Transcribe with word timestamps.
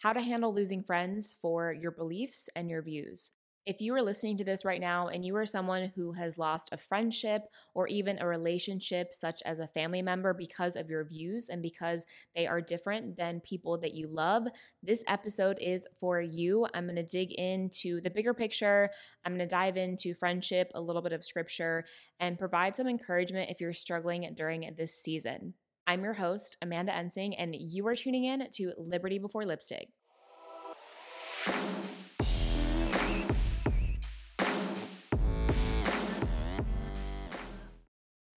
how 0.00 0.12
to 0.14 0.20
handle 0.20 0.54
losing 0.54 0.82
friends 0.82 1.36
for 1.42 1.72
your 1.72 1.92
beliefs 1.92 2.48
and 2.56 2.70
your 2.70 2.82
views. 2.82 3.30
If 3.66 3.82
you 3.82 3.94
are 3.94 4.02
listening 4.02 4.38
to 4.38 4.44
this 4.44 4.64
right 4.64 4.80
now 4.80 5.08
and 5.08 5.22
you 5.22 5.36
are 5.36 5.44
someone 5.44 5.92
who 5.94 6.12
has 6.12 6.38
lost 6.38 6.70
a 6.72 6.78
friendship 6.78 7.42
or 7.74 7.86
even 7.88 8.18
a 8.18 8.26
relationship, 8.26 9.12
such 9.12 9.42
as 9.44 9.60
a 9.60 9.66
family 9.66 10.00
member, 10.00 10.32
because 10.32 10.74
of 10.74 10.88
your 10.88 11.04
views 11.04 11.50
and 11.50 11.60
because 11.60 12.06
they 12.34 12.46
are 12.46 12.62
different 12.62 13.18
than 13.18 13.40
people 13.40 13.76
that 13.78 13.92
you 13.92 14.08
love, 14.08 14.48
this 14.82 15.04
episode 15.06 15.58
is 15.60 15.86
for 16.00 16.22
you. 16.22 16.66
I'm 16.72 16.86
going 16.86 16.96
to 16.96 17.02
dig 17.02 17.32
into 17.32 18.00
the 18.00 18.10
bigger 18.10 18.32
picture. 18.32 18.88
I'm 19.26 19.36
going 19.36 19.46
to 19.46 19.54
dive 19.54 19.76
into 19.76 20.14
friendship, 20.14 20.70
a 20.74 20.80
little 20.80 21.02
bit 21.02 21.12
of 21.12 21.26
scripture, 21.26 21.84
and 22.18 22.38
provide 22.38 22.76
some 22.76 22.88
encouragement 22.88 23.50
if 23.50 23.60
you're 23.60 23.74
struggling 23.74 24.32
during 24.34 24.72
this 24.78 24.94
season. 24.94 25.52
I'm 25.90 26.04
your 26.04 26.14
host, 26.14 26.56
Amanda 26.62 26.92
Ensing, 26.92 27.34
and 27.36 27.52
you 27.52 27.84
are 27.88 27.96
tuning 27.96 28.24
in 28.24 28.46
to 28.52 28.72
Liberty 28.78 29.18
Before 29.18 29.44
Lipstick. 29.44 29.88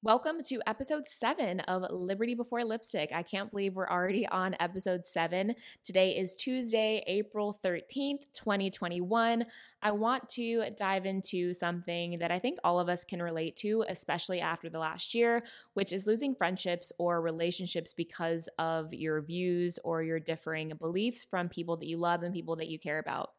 Welcome 0.03 0.43
to 0.47 0.59
episode 0.67 1.07
seven 1.07 1.61
of 1.61 1.89
Liberty 1.89 2.35
Before 2.35 2.65
Lipstick. 2.65 3.13
I 3.15 3.23
can't 3.23 3.49
believe 3.49 3.73
we're 3.73 3.87
already 3.87 4.27
on 4.27 4.53
episode 4.59 5.05
seven. 5.05 5.55
Today 5.85 6.17
is 6.17 6.35
Tuesday, 6.35 7.05
April 7.07 7.57
13th, 7.63 8.25
2021. 8.33 9.45
I 9.81 9.91
want 9.91 10.29
to 10.31 10.65
dive 10.77 11.05
into 11.05 11.53
something 11.53 12.19
that 12.19 12.31
I 12.31 12.39
think 12.39 12.59
all 12.65 12.81
of 12.81 12.89
us 12.89 13.05
can 13.05 13.21
relate 13.21 13.55
to, 13.59 13.85
especially 13.87 14.41
after 14.41 14.69
the 14.69 14.77
last 14.77 15.15
year, 15.15 15.41
which 15.73 15.93
is 15.93 16.05
losing 16.05 16.35
friendships 16.35 16.91
or 16.97 17.21
relationships 17.21 17.93
because 17.93 18.49
of 18.59 18.93
your 18.93 19.21
views 19.21 19.79
or 19.85 20.03
your 20.03 20.19
differing 20.19 20.73
beliefs 20.81 21.23
from 21.23 21.47
people 21.47 21.77
that 21.77 21.87
you 21.87 21.95
love 21.95 22.23
and 22.23 22.33
people 22.33 22.57
that 22.57 22.67
you 22.67 22.77
care 22.77 22.99
about. 22.99 23.29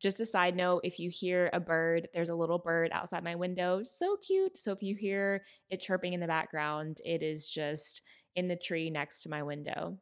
Just 0.00 0.20
a 0.20 0.26
side 0.26 0.56
note 0.56 0.82
if 0.84 0.98
you 0.98 1.10
hear 1.10 1.48
a 1.52 1.60
bird, 1.60 2.08
there's 2.12 2.28
a 2.28 2.34
little 2.34 2.58
bird 2.58 2.90
outside 2.92 3.24
my 3.24 3.34
window. 3.34 3.82
So 3.84 4.16
cute. 4.16 4.58
So 4.58 4.72
if 4.72 4.82
you 4.82 4.94
hear 4.94 5.44
it 5.70 5.80
chirping 5.80 6.12
in 6.12 6.20
the 6.20 6.26
background, 6.26 6.98
it 7.04 7.22
is 7.22 7.48
just 7.48 8.02
in 8.34 8.48
the 8.48 8.56
tree 8.56 8.90
next 8.90 9.22
to 9.22 9.30
my 9.30 9.42
window. 9.42 9.98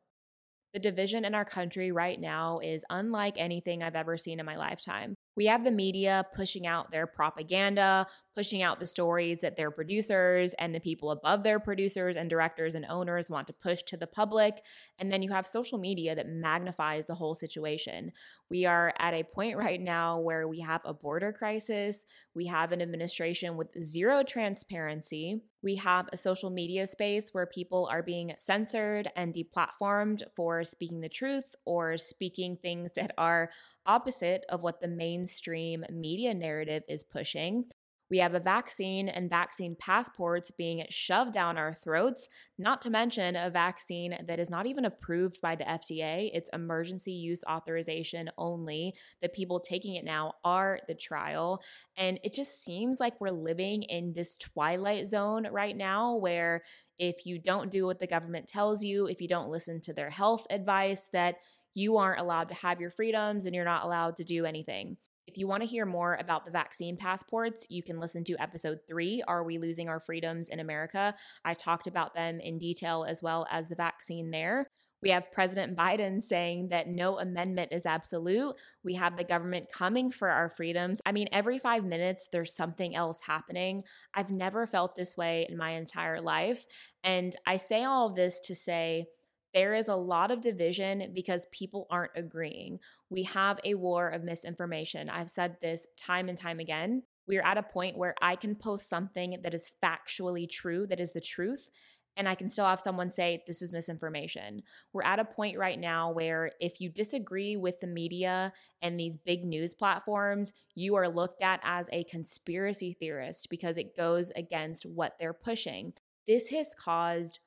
The 0.72 0.80
division 0.80 1.24
in 1.24 1.36
our 1.36 1.44
country 1.44 1.92
right 1.92 2.20
now 2.20 2.58
is 2.58 2.84
unlike 2.90 3.34
anything 3.36 3.82
I've 3.82 3.94
ever 3.94 4.18
seen 4.18 4.40
in 4.40 4.46
my 4.46 4.56
lifetime. 4.56 5.14
We 5.36 5.46
have 5.46 5.64
the 5.64 5.70
media 5.70 6.26
pushing 6.34 6.66
out 6.66 6.90
their 6.90 7.06
propaganda, 7.06 8.06
pushing 8.34 8.62
out 8.62 8.80
the 8.80 8.86
stories 8.86 9.40
that 9.40 9.56
their 9.56 9.70
producers 9.70 10.54
and 10.58 10.74
the 10.74 10.80
people 10.80 11.10
above 11.10 11.42
their 11.42 11.60
producers 11.60 12.16
and 12.16 12.28
directors 12.28 12.74
and 12.74 12.84
owners 12.88 13.30
want 13.30 13.46
to 13.46 13.52
push 13.52 13.82
to 13.84 13.96
the 13.96 14.06
public. 14.06 14.62
And 14.98 15.12
then 15.12 15.22
you 15.22 15.32
have 15.32 15.46
social 15.46 15.78
media 15.78 16.14
that 16.14 16.28
magnifies 16.28 17.06
the 17.06 17.14
whole 17.14 17.34
situation. 17.34 18.12
We 18.50 18.64
are 18.66 18.92
at 18.98 19.14
a 19.14 19.24
point 19.24 19.56
right 19.64 19.80
now 19.80 20.18
where 20.18 20.46
we 20.46 20.60
have 20.60 20.82
a 20.84 20.94
border 20.94 21.32
crisis, 21.32 22.04
we 22.34 22.46
have 22.46 22.72
an 22.72 22.82
administration 22.82 23.56
with 23.56 23.68
zero 23.78 24.22
transparency, 24.22 25.42
we 25.62 25.76
have 25.76 26.08
a 26.12 26.16
social 26.16 26.50
media 26.50 26.86
space 26.86 27.30
where 27.32 27.46
people 27.46 27.88
are 27.90 28.02
being 28.02 28.34
censored 28.36 29.10
and 29.16 29.34
deplatformed 29.34 30.22
for 30.36 30.62
speaking 30.62 31.00
the 31.00 31.08
truth 31.08 31.54
or 31.64 31.96
speaking 31.96 32.58
things 32.60 32.90
that 32.96 33.12
are 33.16 33.50
opposite 33.86 34.44
of 34.48 34.62
what 34.62 34.80
the 34.80 34.88
mainstream 34.88 35.84
media 35.90 36.34
narrative 36.34 36.82
is 36.88 37.04
pushing. 37.04 37.64
We 38.10 38.18
have 38.18 38.34
a 38.34 38.40
vaccine 38.40 39.08
and 39.08 39.30
vaccine 39.30 39.76
passports 39.78 40.50
being 40.50 40.84
shoved 40.90 41.32
down 41.32 41.56
our 41.56 41.72
throats, 41.72 42.28
not 42.58 42.82
to 42.82 42.90
mention 42.90 43.34
a 43.34 43.48
vaccine 43.48 44.16
that 44.28 44.38
is 44.38 44.50
not 44.50 44.66
even 44.66 44.84
approved 44.84 45.40
by 45.40 45.56
the 45.56 45.64
FDA. 45.64 46.30
It's 46.34 46.50
emergency 46.52 47.12
use 47.12 47.42
authorization 47.48 48.30
only. 48.36 48.94
The 49.22 49.30
people 49.30 49.58
taking 49.58 49.94
it 49.94 50.04
now 50.04 50.34
are 50.44 50.80
the 50.86 50.94
trial. 50.94 51.62
And 51.96 52.20
it 52.22 52.34
just 52.34 52.62
seems 52.62 53.00
like 53.00 53.20
we're 53.20 53.30
living 53.30 53.82
in 53.84 54.12
this 54.12 54.36
twilight 54.36 55.08
zone 55.08 55.48
right 55.50 55.76
now 55.76 56.14
where 56.14 56.62
if 56.98 57.24
you 57.26 57.38
don't 57.38 57.72
do 57.72 57.86
what 57.86 58.00
the 58.00 58.06
government 58.06 58.48
tells 58.48 58.84
you, 58.84 59.06
if 59.06 59.20
you 59.20 59.28
don't 59.28 59.50
listen 59.50 59.80
to 59.80 59.94
their 59.94 60.10
health 60.10 60.46
advice, 60.50 61.08
that 61.12 61.36
you 61.74 61.96
aren't 61.96 62.20
allowed 62.20 62.48
to 62.48 62.54
have 62.54 62.80
your 62.80 62.90
freedoms 62.90 63.46
and 63.46 63.54
you're 63.54 63.64
not 63.64 63.84
allowed 63.84 64.16
to 64.16 64.24
do 64.24 64.46
anything. 64.46 64.96
If 65.26 65.38
you 65.38 65.48
want 65.48 65.62
to 65.62 65.68
hear 65.68 65.86
more 65.86 66.14
about 66.14 66.44
the 66.44 66.52
vaccine 66.52 66.96
passports, 66.96 67.66
you 67.70 67.82
can 67.82 67.98
listen 67.98 68.24
to 68.24 68.36
episode 68.38 68.78
three 68.86 69.22
Are 69.26 69.42
We 69.42 69.58
Losing 69.58 69.88
Our 69.88 70.00
Freedoms 70.00 70.48
in 70.48 70.60
America? 70.60 71.14
I 71.44 71.54
talked 71.54 71.86
about 71.86 72.14
them 72.14 72.40
in 72.40 72.58
detail 72.58 73.04
as 73.08 73.22
well 73.22 73.46
as 73.50 73.68
the 73.68 73.74
vaccine 73.74 74.30
there. 74.30 74.66
We 75.02 75.10
have 75.10 75.32
President 75.32 75.76
Biden 75.76 76.22
saying 76.22 76.68
that 76.68 76.88
no 76.88 77.18
amendment 77.18 77.72
is 77.72 77.84
absolute. 77.84 78.54
We 78.82 78.94
have 78.94 79.16
the 79.16 79.24
government 79.24 79.66
coming 79.70 80.10
for 80.10 80.30
our 80.30 80.48
freedoms. 80.48 81.02
I 81.04 81.12
mean, 81.12 81.28
every 81.30 81.58
five 81.58 81.84
minutes, 81.84 82.28
there's 82.32 82.56
something 82.56 82.96
else 82.96 83.20
happening. 83.26 83.82
I've 84.14 84.30
never 84.30 84.66
felt 84.66 84.96
this 84.96 85.14
way 85.14 85.46
in 85.48 85.58
my 85.58 85.72
entire 85.72 86.22
life. 86.22 86.64
And 87.02 87.36
I 87.46 87.58
say 87.58 87.84
all 87.84 88.08
of 88.08 88.14
this 88.14 88.40
to 88.44 88.54
say, 88.54 89.06
there 89.54 89.74
is 89.74 89.88
a 89.88 89.96
lot 89.96 90.30
of 90.30 90.42
division 90.42 91.12
because 91.14 91.46
people 91.52 91.86
aren't 91.88 92.10
agreeing. 92.16 92.80
We 93.08 93.22
have 93.22 93.60
a 93.64 93.74
war 93.74 94.08
of 94.08 94.24
misinformation. 94.24 95.08
I've 95.08 95.30
said 95.30 95.56
this 95.62 95.86
time 95.96 96.28
and 96.28 96.38
time 96.38 96.58
again. 96.58 97.04
We're 97.26 97.42
at 97.42 97.56
a 97.56 97.62
point 97.62 97.96
where 97.96 98.14
I 98.20 98.36
can 98.36 98.56
post 98.56 98.88
something 98.88 99.38
that 99.42 99.54
is 99.54 99.72
factually 99.82 100.50
true, 100.50 100.86
that 100.88 101.00
is 101.00 101.12
the 101.12 101.20
truth, 101.20 101.70
and 102.16 102.28
I 102.28 102.34
can 102.34 102.48
still 102.48 102.66
have 102.66 102.80
someone 102.80 103.10
say, 103.10 103.42
This 103.46 103.62
is 103.62 103.72
misinformation. 103.72 104.62
We're 104.92 105.04
at 105.04 105.18
a 105.18 105.24
point 105.24 105.58
right 105.58 105.78
now 105.78 106.12
where 106.12 106.52
if 106.60 106.80
you 106.80 106.90
disagree 106.90 107.56
with 107.56 107.80
the 107.80 107.86
media 107.86 108.52
and 108.82 108.98
these 108.98 109.16
big 109.16 109.44
news 109.44 109.74
platforms, 109.74 110.52
you 110.74 110.96
are 110.96 111.08
looked 111.08 111.42
at 111.42 111.60
as 111.62 111.88
a 111.92 112.04
conspiracy 112.04 112.96
theorist 112.98 113.48
because 113.50 113.78
it 113.78 113.96
goes 113.96 114.30
against 114.36 114.86
what 114.86 115.14
they're 115.18 115.32
pushing. 115.32 115.92
This 116.26 116.48
has 116.48 116.74
caused 116.78 117.40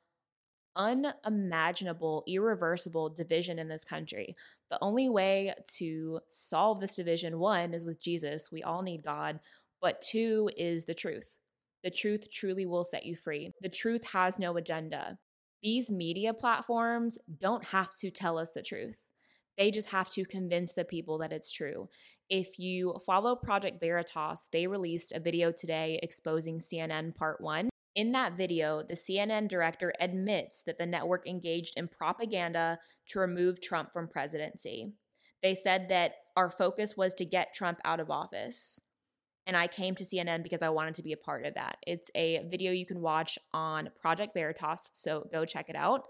unimaginable, 0.78 2.24
irreversible 2.28 3.10
division 3.10 3.60
in 3.60 3.68
this 3.68 3.84
country. 3.84 4.36
The 4.70 4.78
only 4.82 5.10
way 5.10 5.54
to 5.78 6.22
solve 6.30 6.80
this 6.80 6.96
division, 6.96 7.40
one, 7.40 7.74
is 7.74 7.84
with 7.84 8.02
Jesus. 8.02 8.50
We 8.52 8.64
all 8.64 8.84
need 8.84 9.04
God. 9.04 9.40
But 9.82 10.02
two 10.02 10.50
is 10.56 10.86
the 10.86 10.94
truth. 10.94 11.38
The 11.84 11.90
truth 11.92 12.32
truly 12.32 12.66
will 12.66 12.86
set 12.86 13.06
you 13.06 13.16
free. 13.16 13.52
The 13.62 13.70
truth 13.70 14.08
has 14.12 14.40
no 14.40 14.56
agenda. 14.58 15.18
These 15.62 15.90
media 15.90 16.34
platforms 16.34 17.18
don't 17.40 17.64
have 17.66 17.90
to 18.00 18.12
tell 18.12 18.38
us 18.38 18.52
the 18.52 18.62
truth. 18.62 18.96
They 19.58 19.72
just 19.72 19.90
have 19.90 20.10
to 20.10 20.24
convince 20.24 20.74
the 20.74 20.86
people 20.86 21.18
that 21.20 21.34
it's 21.34 21.52
true. 21.52 21.90
If 22.30 22.60
you 22.60 23.00
follow 23.06 23.36
Project 23.36 23.80
Veritas, 23.80 24.50
they 24.52 24.68
released 24.68 25.14
a 25.14 25.20
video 25.20 25.52
today 25.52 26.00
exposing 26.04 26.60
CNN 26.60 27.16
Part 27.16 27.42
1. 27.42 27.70
In 27.98 28.12
that 28.12 28.38
video, 28.38 28.84
the 28.84 28.94
CNN 28.94 29.48
director 29.48 29.92
admits 30.00 30.62
that 30.62 30.78
the 30.78 30.86
network 30.86 31.28
engaged 31.28 31.74
in 31.76 31.88
propaganda 31.88 32.78
to 33.08 33.20
remove 33.20 33.60
Trump 33.60 33.92
from 33.92 34.08
presidency. 34.08 34.94
They 35.42 35.56
said 35.56 35.90
that 35.90 36.14
our 36.36 36.52
focus 36.52 36.96
was 36.96 37.16
to 37.16 37.26
get 37.26 37.56
Trump 37.56 37.80
out 37.84 38.00
of 38.00 38.12
office. 38.12 38.80
And 39.48 39.58
I 39.58 39.66
came 39.66 39.96
to 39.96 40.04
CNN 40.04 40.44
because 40.44 40.62
I 40.62 40.70
wanted 40.70 40.96
to 40.98 41.02
be 41.02 41.12
a 41.12 41.18
part 41.18 41.44
of 41.44 41.56
that. 41.56 41.78
It's 41.88 42.12
a 42.14 42.46
video 42.48 42.72
you 42.72 42.86
can 42.86 43.02
watch 43.02 43.40
on 43.52 43.90
Project 44.00 44.36
Veritas, 44.36 44.92
so 44.94 45.28
go 45.32 45.44
check 45.44 45.68
it 45.68 45.76
out. 45.76 46.04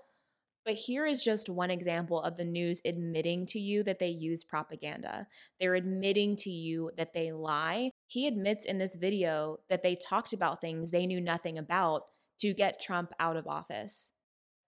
But 0.68 0.76
here 0.76 1.06
is 1.06 1.24
just 1.24 1.48
one 1.48 1.72
example 1.72 2.22
of 2.22 2.36
the 2.36 2.44
news 2.44 2.82
admitting 2.84 3.46
to 3.48 3.60
you 3.60 3.84
that 3.84 4.00
they 4.00 4.10
use 4.10 4.44
propaganda. 4.44 5.26
They're 5.62 5.76
admitting 5.76 6.36
to 6.40 6.50
you 6.50 6.92
that 6.98 7.14
they 7.14 7.32
lie. 7.32 7.92
He 8.06 8.28
admits 8.28 8.66
in 8.66 8.78
this 8.78 8.98
video 8.98 9.60
that 9.70 9.82
they 9.82 9.96
talked 9.96 10.34
about 10.34 10.60
things 10.60 10.92
they 10.92 11.08
knew 11.08 11.22
nothing 11.22 11.58
about 11.58 12.02
to 12.42 12.54
get 12.54 12.82
Trump 12.82 13.14
out 13.18 13.38
of 13.38 13.48
office. 13.48 14.12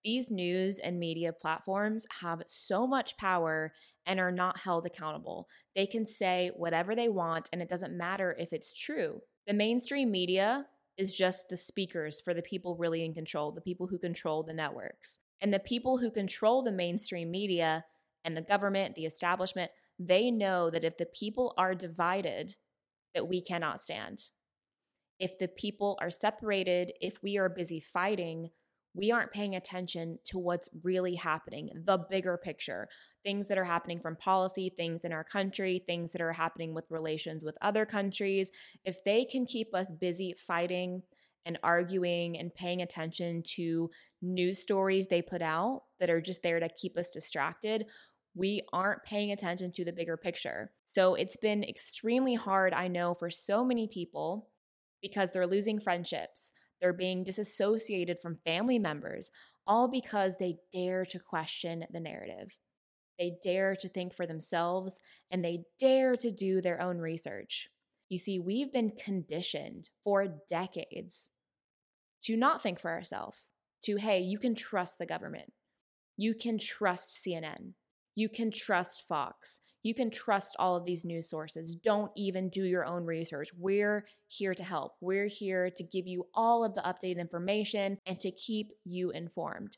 These 0.06 0.32
news 0.32 0.80
and 0.80 1.02
media 1.02 1.34
platforms 1.34 2.06
have 2.22 2.44
so 2.48 2.88
much 2.88 3.18
power 3.18 3.74
and 4.06 4.22
are 4.22 4.32
not 4.32 4.60
held 4.60 4.86
accountable. 4.86 5.50
They 5.76 5.86
can 5.86 6.06
say 6.06 6.52
whatever 6.56 6.96
they 6.96 7.10
want, 7.10 7.50
and 7.52 7.62
it 7.62 7.68
doesn't 7.68 7.98
matter 7.98 8.38
if 8.40 8.54
it's 8.54 8.74
true. 8.74 9.20
The 9.48 9.54
mainstream 9.54 10.12
media 10.12 10.68
is 10.98 11.18
just 11.18 11.50
the 11.50 11.58
speakers 11.58 12.22
for 12.22 12.34
the 12.34 12.42
people 12.42 12.78
really 12.78 13.04
in 13.04 13.14
control, 13.14 13.52
the 13.52 13.60
people 13.60 13.88
who 13.88 14.00
control 14.00 14.44
the 14.44 14.54
networks. 14.54 15.20
And 15.42 15.54
the 15.54 15.60
people 15.60 15.98
who 15.98 16.12
control 16.12 16.64
the 16.64 16.72
mainstream 16.72 17.32
media 17.32 17.86
and 18.24 18.36
the 18.36 18.42
government, 18.42 18.96
the 18.96 19.06
establishment, 19.06 19.72
they 19.98 20.32
know 20.32 20.70
that 20.70 20.84
if 20.84 20.98
the 20.98 21.06
people 21.06 21.54
are 21.58 21.76
divided, 21.76 22.56
that 23.14 23.28
we 23.28 23.42
cannot 23.42 23.82
stand. 23.82 24.30
If 25.20 25.38
the 25.38 25.48
people 25.48 25.98
are 26.02 26.10
separated, 26.10 26.94
if 27.02 27.22
we 27.22 27.38
are 27.38 27.50
busy 27.50 27.80
fighting, 27.80 28.50
we 28.94 29.12
aren't 29.12 29.32
paying 29.32 29.56
attention 29.56 30.20
to 30.26 30.40
what's 30.40 30.70
really 30.84 31.16
happening, 31.16 31.70
the 31.86 31.98
bigger 32.10 32.38
picture, 32.38 32.88
things 33.24 33.48
that 33.48 33.58
are 33.58 33.66
happening 33.66 34.00
from 34.00 34.16
policy, 34.16 34.70
things 34.76 35.06
in 35.06 35.12
our 35.12 35.24
country, 35.24 35.84
things 35.86 36.12
that 36.12 36.22
are 36.22 36.34
happening 36.34 36.74
with 36.74 36.86
relations 36.90 37.44
with 37.44 37.58
other 37.62 37.86
countries. 37.86 38.50
If 38.84 39.04
they 39.04 39.26
can 39.26 39.46
keep 39.46 39.76
us 39.76 39.92
busy 39.92 40.34
fighting 40.34 41.04
and 41.46 41.58
arguing 41.64 42.38
and 42.38 42.54
paying 42.54 42.82
attention 42.82 43.44
to 43.56 43.90
news 44.22 44.62
stories 44.62 45.08
they 45.08 45.22
put 45.22 45.42
out 45.42 45.84
that 46.00 46.10
are 46.10 46.22
just 46.22 46.44
there 46.44 46.60
to 46.60 46.70
keep 46.70 46.98
us 46.98 47.10
distracted, 47.10 47.86
We 48.36 48.62
aren't 48.72 49.04
paying 49.04 49.32
attention 49.32 49.72
to 49.74 49.86
the 49.86 49.92
bigger 49.92 50.16
picture. 50.16 50.72
So 50.86 51.16
it's 51.16 51.38
been 51.38 51.64
extremely 51.64 52.36
hard, 52.36 52.74
I 52.74 52.88
know, 52.88 53.16
for 53.16 53.30
so 53.30 53.66
many 53.66 53.88
people 53.88 54.50
because 55.02 55.32
they're 55.32 55.48
losing 55.48 55.80
friendships. 55.80 56.52
They're 56.80 56.94
being 56.94 57.24
disassociated 57.24 58.20
from 58.22 58.40
family 58.46 58.80
members, 58.80 59.32
all 59.68 59.90
because 59.90 60.36
they 60.38 60.58
dare 60.72 61.06
to 61.06 61.20
question 61.20 61.86
the 61.92 62.00
narrative. 62.00 62.58
They 63.18 63.34
dare 63.44 63.76
to 63.76 63.90
think 63.90 64.14
for 64.14 64.26
themselves 64.26 65.00
and 65.30 65.44
they 65.44 65.64
dare 65.80 66.16
to 66.16 66.32
do 66.32 66.62
their 66.62 66.82
own 66.82 67.00
research. 67.00 67.68
You 68.10 68.18
see, 68.18 68.40
we've 68.40 68.74
been 68.74 68.92
conditioned 68.92 69.90
for 70.04 70.28
decades 70.50 71.30
to 72.24 72.36
not 72.36 72.62
think 72.62 72.80
for 72.80 72.92
ourselves, 72.92 73.38
to, 73.84 73.98
hey, 73.98 74.20
you 74.20 74.40
can 74.40 74.56
trust 74.56 74.98
the 74.98 75.06
government. 75.06 75.54
You 76.18 76.34
can 76.34 76.58
trust 76.58 77.24
CNN. 77.24 77.74
You 78.16 78.28
can 78.28 78.52
trust 78.52 79.04
Fox. 79.08 79.60
You 79.84 79.94
can 79.94 80.10
trust 80.10 80.56
all 80.60 80.76
of 80.76 80.86
these 80.86 81.06
news 81.06 81.30
sources. 81.30 81.76
Don't 81.76 82.12
even 82.18 82.50
do 82.50 82.66
your 82.66 82.84
own 82.84 83.06
research. 83.06 83.50
We're 83.58 84.06
here 84.28 84.54
to 84.54 84.64
help. 84.64 84.94
We're 85.00 85.28
here 85.28 85.70
to 85.70 85.84
give 85.84 86.06
you 86.06 86.26
all 86.34 86.66
of 86.66 86.76
the 86.76 86.82
updated 86.82 87.20
information 87.20 88.00
and 88.06 88.20
to 88.20 88.32
keep 88.32 88.72
you 88.84 89.12
informed. 89.12 89.78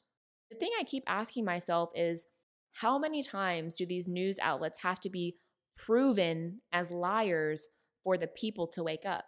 The 0.49 0.57
thing 0.57 0.71
I 0.79 0.83
keep 0.83 1.03
asking 1.05 1.45
myself 1.45 1.91
is 1.95 2.25
how 2.73 2.97
many 2.97 3.21
times 3.21 3.75
do 3.75 3.85
these 3.85 4.07
news 4.07 4.39
outlets 4.41 4.81
have 4.81 4.99
to 5.01 5.09
be 5.09 5.35
proven 5.77 6.61
as 6.71 6.91
liars 6.91 7.67
for 8.03 8.17
the 8.17 8.27
people 8.27 8.67
to 8.67 8.83
wake 8.83 9.05
up? 9.05 9.25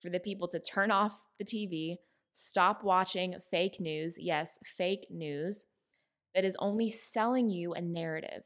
For 0.00 0.10
the 0.10 0.20
people 0.20 0.48
to 0.48 0.60
turn 0.60 0.90
off 0.90 1.28
the 1.38 1.44
TV, 1.44 1.96
stop 2.32 2.84
watching 2.84 3.34
fake 3.50 3.80
news, 3.80 4.16
yes, 4.18 4.58
fake 4.64 5.06
news, 5.10 5.66
that 6.34 6.44
is 6.44 6.56
only 6.60 6.90
selling 6.90 7.50
you 7.50 7.72
a 7.72 7.80
narrative. 7.80 8.42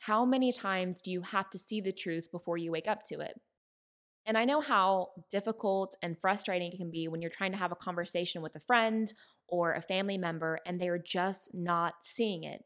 How 0.00 0.24
many 0.24 0.52
times 0.52 1.00
do 1.00 1.10
you 1.10 1.22
have 1.22 1.50
to 1.50 1.58
see 1.58 1.80
the 1.80 1.92
truth 1.92 2.30
before 2.30 2.56
you 2.56 2.72
wake 2.72 2.88
up 2.88 3.04
to 3.06 3.20
it? 3.20 3.40
And 4.26 4.36
I 4.36 4.44
know 4.44 4.60
how 4.60 5.08
difficult 5.30 5.96
and 6.02 6.18
frustrating 6.20 6.72
it 6.72 6.76
can 6.76 6.90
be 6.90 7.08
when 7.08 7.20
you're 7.20 7.30
trying 7.30 7.52
to 7.52 7.58
have 7.58 7.72
a 7.72 7.76
conversation 7.76 8.42
with 8.42 8.54
a 8.54 8.60
friend 8.60 9.12
or 9.48 9.72
a 9.72 9.82
family 9.82 10.18
member 10.18 10.58
and 10.66 10.80
they're 10.80 10.98
just 10.98 11.50
not 11.52 11.94
seeing 12.02 12.44
it. 12.44 12.64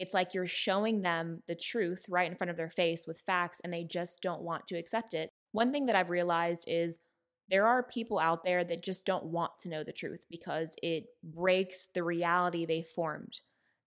It's 0.00 0.14
like 0.14 0.32
you're 0.32 0.46
showing 0.46 1.02
them 1.02 1.42
the 1.46 1.54
truth 1.54 2.06
right 2.08 2.28
in 2.28 2.36
front 2.36 2.50
of 2.50 2.56
their 2.56 2.70
face 2.70 3.04
with 3.06 3.22
facts 3.26 3.60
and 3.62 3.72
they 3.72 3.84
just 3.84 4.22
don't 4.22 4.42
want 4.42 4.66
to 4.68 4.78
accept 4.78 5.12
it. 5.12 5.28
One 5.52 5.72
thing 5.72 5.86
that 5.86 5.94
I've 5.94 6.08
realized 6.10 6.64
is 6.66 6.98
there 7.50 7.66
are 7.66 7.82
people 7.82 8.18
out 8.18 8.42
there 8.42 8.64
that 8.64 8.82
just 8.82 9.04
don't 9.04 9.26
want 9.26 9.52
to 9.60 9.68
know 9.68 9.84
the 9.84 9.92
truth 9.92 10.24
because 10.30 10.74
it 10.82 11.04
breaks 11.22 11.88
the 11.94 12.02
reality 12.02 12.64
they 12.64 12.82
formed. 12.82 13.40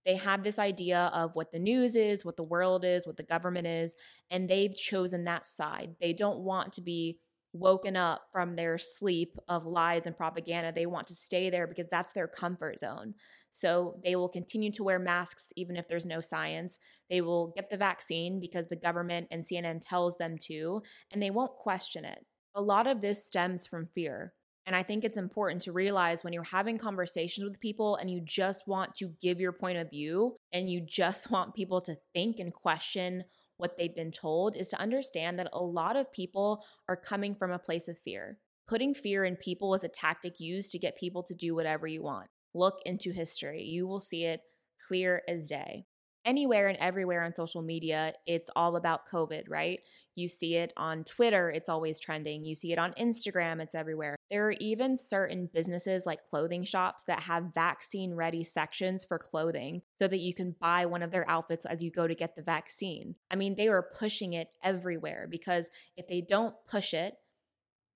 They 0.06 0.18
have 0.18 0.44
this 0.44 0.60
idea 0.60 1.10
of 1.13 1.36
what 1.36 1.51
the 1.51 1.60
news 1.60 1.95
is, 1.95 2.24
what 2.24 2.38
the 2.38 2.44
world 2.44 2.86
is, 2.86 3.07
what 3.07 3.18
the 3.18 3.24
government 3.24 3.68
is, 3.68 3.95
and 4.30 4.50
they've 4.50 4.75
chosen 4.75 5.24
that 5.24 5.48
side. 5.48 5.95
They 6.00 6.13
don't 6.13 6.39
want 6.39 6.74
to 6.74 6.81
be 6.81 7.19
woken 7.54 7.96
up 7.96 8.24
from 8.32 8.56
their 8.56 8.78
sleep 8.78 9.38
of 9.48 9.66
lies 9.66 10.06
and 10.06 10.18
propaganda. 10.18 10.72
They 10.74 10.88
want 10.88 11.08
to 11.08 11.16
stay 11.16 11.50
there 11.50 11.68
because 11.68 11.88
that's 11.90 12.12
their 12.12 12.28
comfort 12.28 12.80
zone. 12.80 13.14
So 13.52 14.00
they 14.04 14.16
will 14.16 14.30
continue 14.30 14.72
to 14.72 14.84
wear 14.84 14.98
masks 14.98 15.54
even 15.56 15.78
if 15.78 15.88
there's 15.88 16.08
no 16.08 16.20
science. 16.20 16.80
They 17.10 17.22
will 17.22 17.54
get 17.56 17.70
the 17.70 17.78
vaccine 17.78 18.40
because 18.40 18.68
the 18.68 18.76
government 18.76 19.28
and 19.30 19.44
CNN 19.44 19.82
tells 19.88 20.18
them 20.18 20.38
to, 20.44 20.82
and 21.12 21.22
they 21.22 21.30
won't 21.30 21.56
question 21.56 22.04
it. 22.04 22.26
A 22.56 22.62
lot 22.62 22.88
of 22.88 23.02
this 23.02 23.24
stems 23.24 23.68
from 23.68 23.88
fear. 23.94 24.34
And 24.66 24.76
I 24.76 24.82
think 24.82 25.04
it's 25.04 25.18
important 25.18 25.62
to 25.64 25.72
realize 25.72 26.24
when 26.24 26.34
you're 26.34 26.44
having 26.44 26.78
conversations 26.78 27.48
with 27.48 27.60
people 27.60 27.98
and 27.98 28.10
you 28.10 28.22
just 28.24 28.68
want 28.68 28.96
to 28.98 29.14
give 29.22 29.40
your 29.40 29.52
point 29.52 29.78
of 29.78 29.90
view 29.90 30.38
and 30.52 30.70
you 30.70 30.82
just 30.82 31.30
want 31.32 31.56
people 31.56 31.82
to 31.82 31.98
think 32.14 32.40
and 32.40 32.54
question 32.54 33.26
what 33.58 33.78
they've 33.78 33.96
been 33.96 34.12
told, 34.12 34.56
is 34.56 34.70
to 34.70 34.80
understand 34.80 35.40
that 35.40 35.50
a 35.54 35.64
lot 35.64 35.96
of 35.96 36.12
people 36.12 36.64
are 36.88 36.96
coming 36.96 37.36
from 37.36 37.52
a 37.52 37.60
place 37.60 37.88
of 37.88 37.98
fear. 37.98 38.38
Putting 38.68 38.94
fear 38.94 39.26
in 39.26 39.36
people 39.36 39.74
is 39.76 39.84
a 39.84 39.90
tactic 39.90 40.40
used 40.40 40.72
to 40.72 40.80
get 40.80 40.98
people 40.98 41.24
to 41.24 41.36
do 41.36 41.54
whatever 41.54 41.88
you 41.88 42.02
want. 42.02 42.30
Look 42.54 42.80
into 42.86 43.12
history, 43.12 43.64
you 43.64 43.88
will 43.88 44.02
see 44.02 44.26
it 44.26 44.42
clear 44.88 45.22
as 45.28 45.48
day 45.48 45.86
anywhere 46.26 46.68
and 46.68 46.78
everywhere 46.80 47.24
on 47.24 47.36
social 47.36 47.62
media, 47.62 48.14
it's 48.26 48.50
all 48.56 48.76
about 48.76 49.10
COVID, 49.12 49.44
right? 49.50 49.80
You 50.15 50.27
see 50.27 50.56
it 50.56 50.74
on 50.77 51.04
Twitter, 51.04 51.50
it's 51.50 51.69
always 51.69 52.00
trending. 52.00 52.45
You 52.45 52.56
see 52.56 52.71
it 52.71 52.80
on 52.80 52.94
Instagram, 52.94 53.62
it's 53.62 53.75
everywhere. 53.75 54.15
There 54.30 54.48
are 54.48 54.56
even 54.60 54.98
certain 54.98 55.50
businesses 55.54 56.06
like 56.06 56.27
clothing 56.30 56.63
shops 56.63 57.04
that 57.06 57.21
have 57.21 57.54
vaccine 57.54 58.13
ready 58.13 58.44
sections 58.44 59.06
for 59.06 59.19
clothing 59.19 59.81
so 59.94 60.07
that 60.07 60.19
you 60.19 60.33
can 60.33 60.56
buy 60.60 60.86
one 60.86 61.04
of 61.04 61.12
their 61.12 61.30
outfits 61.30 61.65
as 61.65 61.83
you 61.83 61.92
go 61.92 62.07
to 62.07 62.15
get 62.15 62.36
the 62.36 62.44
vaccine. 62.44 63.15
I 63.30 63.36
mean, 63.36 63.56
they 63.56 63.68
are 63.68 63.89
pushing 63.98 64.33
it 64.33 64.50
everywhere 64.63 65.27
because 65.30 65.69
if 65.98 66.07
they 66.07 66.21
don't 66.21 66.56
push 66.68 66.94
it, 66.94 67.16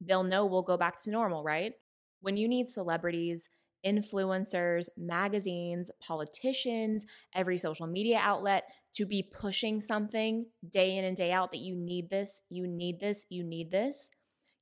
they'll 0.02 0.24
know 0.24 0.46
we'll 0.46 0.62
go 0.62 0.78
back 0.78 1.02
to 1.04 1.12
normal, 1.12 1.44
right? 1.44 1.74
When 2.22 2.38
you 2.38 2.48
need 2.48 2.70
celebrities, 2.70 3.50
influencers, 3.88 4.90
magazines, 4.98 5.90
politicians, 6.00 7.06
every 7.34 7.58
social 7.58 7.88
media 7.88 8.20
outlet 8.22 8.66
to 8.96 9.06
be 9.06 9.24
pushing 9.24 9.80
something 9.80 10.48
day 10.70 10.98
in 10.98 11.06
and 11.06 11.16
day 11.16 11.32
out 11.32 11.52
that 11.52 11.60
you 11.60 11.76
need 11.76 12.10
this, 12.10 12.42
you 12.50 12.68
need 12.68 13.00
this, 13.00 13.26
you 13.30 13.44
need 13.44 13.72
this. 13.72 14.12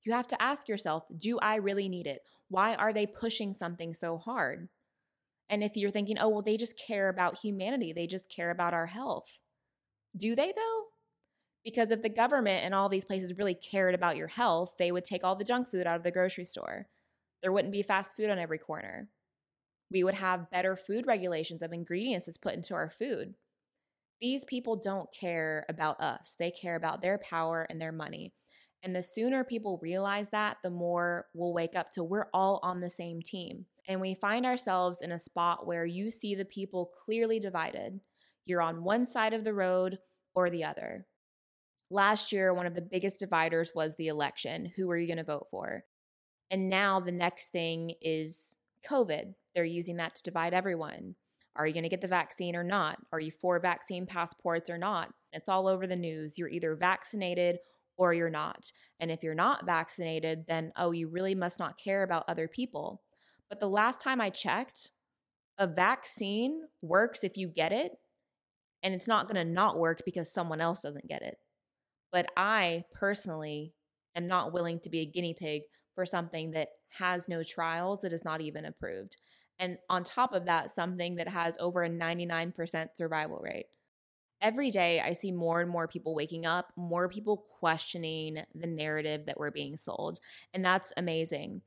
You 0.03 0.13
have 0.13 0.27
to 0.27 0.41
ask 0.41 0.67
yourself, 0.67 1.05
do 1.17 1.39
I 1.39 1.55
really 1.55 1.89
need 1.89 2.05
it? 2.05 2.21
Why 2.49 2.75
are 2.75 2.93
they 2.93 3.07
pushing 3.07 3.53
something 3.53 3.95
so 3.95 4.17
hard? 4.17 4.69
And 5.49 5.63
if 5.63 5.75
you're 5.75 5.91
thinking, 5.91 6.17
oh, 6.19 6.29
well, 6.29 6.41
they 6.41 6.57
just 6.57 6.79
care 6.79 7.09
about 7.09 7.39
humanity, 7.39 7.91
they 7.91 8.07
just 8.07 8.29
care 8.29 8.51
about 8.51 8.73
our 8.73 8.85
health. 8.85 9.39
Do 10.15 10.35
they 10.35 10.51
though? 10.55 10.83
Because 11.63 11.91
if 11.91 12.03
the 12.03 12.09
government 12.09 12.63
and 12.63 12.75
all 12.75 12.89
these 12.89 13.05
places 13.05 13.37
really 13.37 13.55
cared 13.55 13.95
about 13.95 14.17
your 14.17 14.27
health, 14.27 14.73
they 14.77 14.91
would 14.91 15.05
take 15.05 15.23
all 15.23 15.35
the 15.35 15.43
junk 15.43 15.69
food 15.71 15.87
out 15.87 15.97
of 15.97 16.03
the 16.03 16.11
grocery 16.11 16.45
store. 16.45 16.87
There 17.41 17.51
wouldn't 17.51 17.71
be 17.71 17.81
fast 17.81 18.15
food 18.15 18.29
on 18.29 18.37
every 18.37 18.59
corner. 18.59 19.09
We 19.91 20.03
would 20.03 20.15
have 20.15 20.49
better 20.49 20.75
food 20.75 21.05
regulations 21.07 21.61
of 21.61 21.71
ingredients 21.71 22.25
that's 22.25 22.37
put 22.37 22.55
into 22.55 22.73
our 22.73 22.89
food. 22.89 23.35
These 24.21 24.45
people 24.45 24.77
don't 24.77 25.09
care 25.13 25.65
about 25.69 25.99
us, 26.01 26.35
they 26.37 26.51
care 26.51 26.75
about 26.75 27.01
their 27.01 27.17
power 27.17 27.67
and 27.69 27.81
their 27.81 27.91
money. 27.91 28.33
And 28.83 28.95
the 28.95 29.03
sooner 29.03 29.43
people 29.43 29.79
realize 29.81 30.29
that, 30.29 30.57
the 30.63 30.69
more 30.69 31.25
we'll 31.33 31.53
wake 31.53 31.75
up 31.75 31.91
to 31.93 32.03
we're 32.03 32.27
all 32.33 32.59
on 32.61 32.81
the 32.81 32.89
same 32.89 33.21
team. 33.21 33.65
And 33.87 33.99
we 33.99 34.15
find 34.15 34.45
ourselves 34.45 35.01
in 35.01 35.11
a 35.11 35.19
spot 35.19 35.65
where 35.65 35.85
you 35.85 36.11
see 36.11 36.35
the 36.35 36.45
people 36.45 36.91
clearly 37.05 37.39
divided. 37.39 37.99
You're 38.45 38.61
on 38.61 38.83
one 38.83 39.05
side 39.07 39.33
of 39.33 39.43
the 39.43 39.53
road 39.53 39.97
or 40.35 40.49
the 40.49 40.63
other. 40.63 41.07
Last 41.91 42.31
year, 42.31 42.53
one 42.53 42.65
of 42.65 42.75
the 42.75 42.81
biggest 42.81 43.19
dividers 43.19 43.71
was 43.75 43.95
the 43.95 44.07
election. 44.07 44.71
Who 44.75 44.89
are 44.89 44.97
you 44.97 45.07
going 45.07 45.17
to 45.17 45.23
vote 45.23 45.47
for? 45.51 45.83
And 46.49 46.69
now 46.69 46.99
the 46.99 47.11
next 47.11 47.51
thing 47.51 47.93
is 48.01 48.55
COVID. 48.89 49.35
They're 49.53 49.63
using 49.63 49.97
that 49.97 50.15
to 50.15 50.23
divide 50.23 50.53
everyone. 50.53 51.15
Are 51.55 51.65
you 51.65 51.73
going 51.73 51.83
to 51.83 51.89
get 51.89 52.01
the 52.01 52.07
vaccine 52.07 52.55
or 52.55 52.63
not? 52.63 52.97
Are 53.11 53.19
you 53.19 53.31
for 53.31 53.59
vaccine 53.59 54.05
passports 54.05 54.69
or 54.69 54.77
not? 54.77 55.13
It's 55.31 55.47
all 55.47 55.67
over 55.67 55.87
the 55.87 55.95
news. 55.95 56.37
You're 56.37 56.49
either 56.49 56.75
vaccinated 56.75 57.59
or 57.97 58.13
you're 58.13 58.29
not. 58.29 58.71
And 58.99 59.09
if 59.09 59.23
you're 59.23 59.33
not 59.33 59.65
vaccinated, 59.65 60.45
then, 60.47 60.73
oh, 60.75 60.91
you 60.91 61.07
really 61.07 61.35
must 61.35 61.59
not 61.59 61.77
care 61.77 62.03
about 62.03 62.25
other 62.27 62.47
people. 62.47 63.01
But 63.49 63.59
the 63.59 63.69
last 63.69 64.01
time 64.01 64.19
I 64.19 64.29
checked, 64.29 64.91
a 65.57 65.67
vaccine 65.67 66.63
works 66.81 67.23
if 67.23 67.37
you 67.37 67.47
get 67.47 67.71
it, 67.71 67.93
and 68.83 68.93
it's 68.93 69.07
not 69.07 69.27
going 69.31 69.43
to 69.45 69.51
not 69.51 69.79
work 69.79 70.01
because 70.05 70.31
someone 70.31 70.59
else 70.59 70.81
doesn't 70.81 71.07
get 71.07 71.21
it. 71.21 71.37
But 72.11 72.27
I 72.35 72.83
personally 72.93 73.73
am 74.15 74.27
not 74.27 74.53
willing 74.53 74.79
to 74.81 74.89
be 74.89 74.99
a 74.99 75.05
guinea 75.05 75.33
pig 75.33 75.63
for 75.93 76.05
something 76.05 76.51
that 76.51 76.69
has 76.97 77.29
no 77.29 77.43
trials, 77.43 78.01
that 78.01 78.13
is 78.13 78.25
not 78.25 78.41
even 78.41 78.65
approved. 78.65 79.17
And 79.59 79.77
on 79.89 80.03
top 80.03 80.33
of 80.33 80.45
that, 80.45 80.71
something 80.71 81.15
that 81.15 81.29
has 81.29 81.57
over 81.59 81.83
a 81.83 81.89
99% 81.89 82.89
survival 82.97 83.39
rate. 83.41 83.67
Every 84.41 84.69
day, 84.69 84.99
I 84.99 85.13
see 85.13 85.31
more 85.31 85.61
and 85.61 85.69
more 85.69 85.87
people 85.87 86.13
waking 86.13 86.45
up, 86.45 86.73
more 86.75 87.07
people 87.07 87.45
questioning 87.59 88.43
the 88.53 88.67
narrative 88.67 89.25
that 89.25 89.39
we're 89.39 89.51
being 89.51 89.77
sold. 89.77 90.19
And 90.53 90.63
that's 90.63 90.91
amazing. 90.97 91.61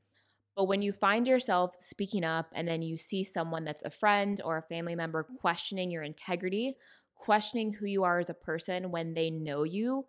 But 0.54 0.64
when 0.64 0.82
you 0.82 0.92
find 0.92 1.26
yourself 1.26 1.76
speaking 1.80 2.24
up 2.24 2.50
and 2.52 2.68
then 2.68 2.82
you 2.82 2.98
see 2.98 3.24
someone 3.24 3.64
that's 3.64 3.84
a 3.84 3.90
friend 3.90 4.40
or 4.44 4.58
a 4.58 4.62
family 4.62 4.96
member 4.96 5.22
questioning 5.40 5.90
your 5.90 6.02
integrity, 6.02 6.74
questioning 7.14 7.72
who 7.72 7.86
you 7.86 8.04
are 8.04 8.18
as 8.18 8.28
a 8.28 8.34
person 8.34 8.90
when 8.90 9.14
they 9.14 9.30
know 9.30 9.62
you, 9.62 10.06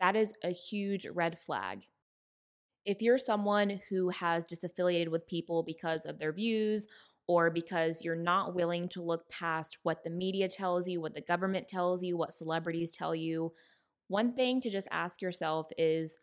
that 0.00 0.16
is 0.16 0.34
a 0.42 0.50
huge 0.50 1.06
red 1.06 1.38
flag 1.38 1.84
if 2.84 3.00
you're 3.00 3.18
someone 3.18 3.80
who 3.88 4.08
has 4.10 4.44
disaffiliated 4.44 5.08
with 5.08 5.26
people 5.26 5.62
because 5.62 6.04
of 6.04 6.18
their 6.18 6.32
views 6.32 6.86
or 7.28 7.50
because 7.50 8.02
you're 8.02 8.16
not 8.16 8.54
willing 8.54 8.88
to 8.88 9.02
look 9.02 9.28
past 9.30 9.78
what 9.84 10.02
the 10.02 10.10
media 10.10 10.48
tells 10.48 10.88
you, 10.88 11.00
what 11.00 11.14
the 11.14 11.20
government 11.20 11.68
tells 11.68 12.02
you, 12.02 12.16
what 12.16 12.34
celebrities 12.34 12.96
tell 12.96 13.14
you, 13.14 13.52
one 14.08 14.34
thing 14.34 14.60
to 14.60 14.70
just 14.70 14.88
ask 14.90 15.22
yourself 15.22 15.68
is 15.78 16.18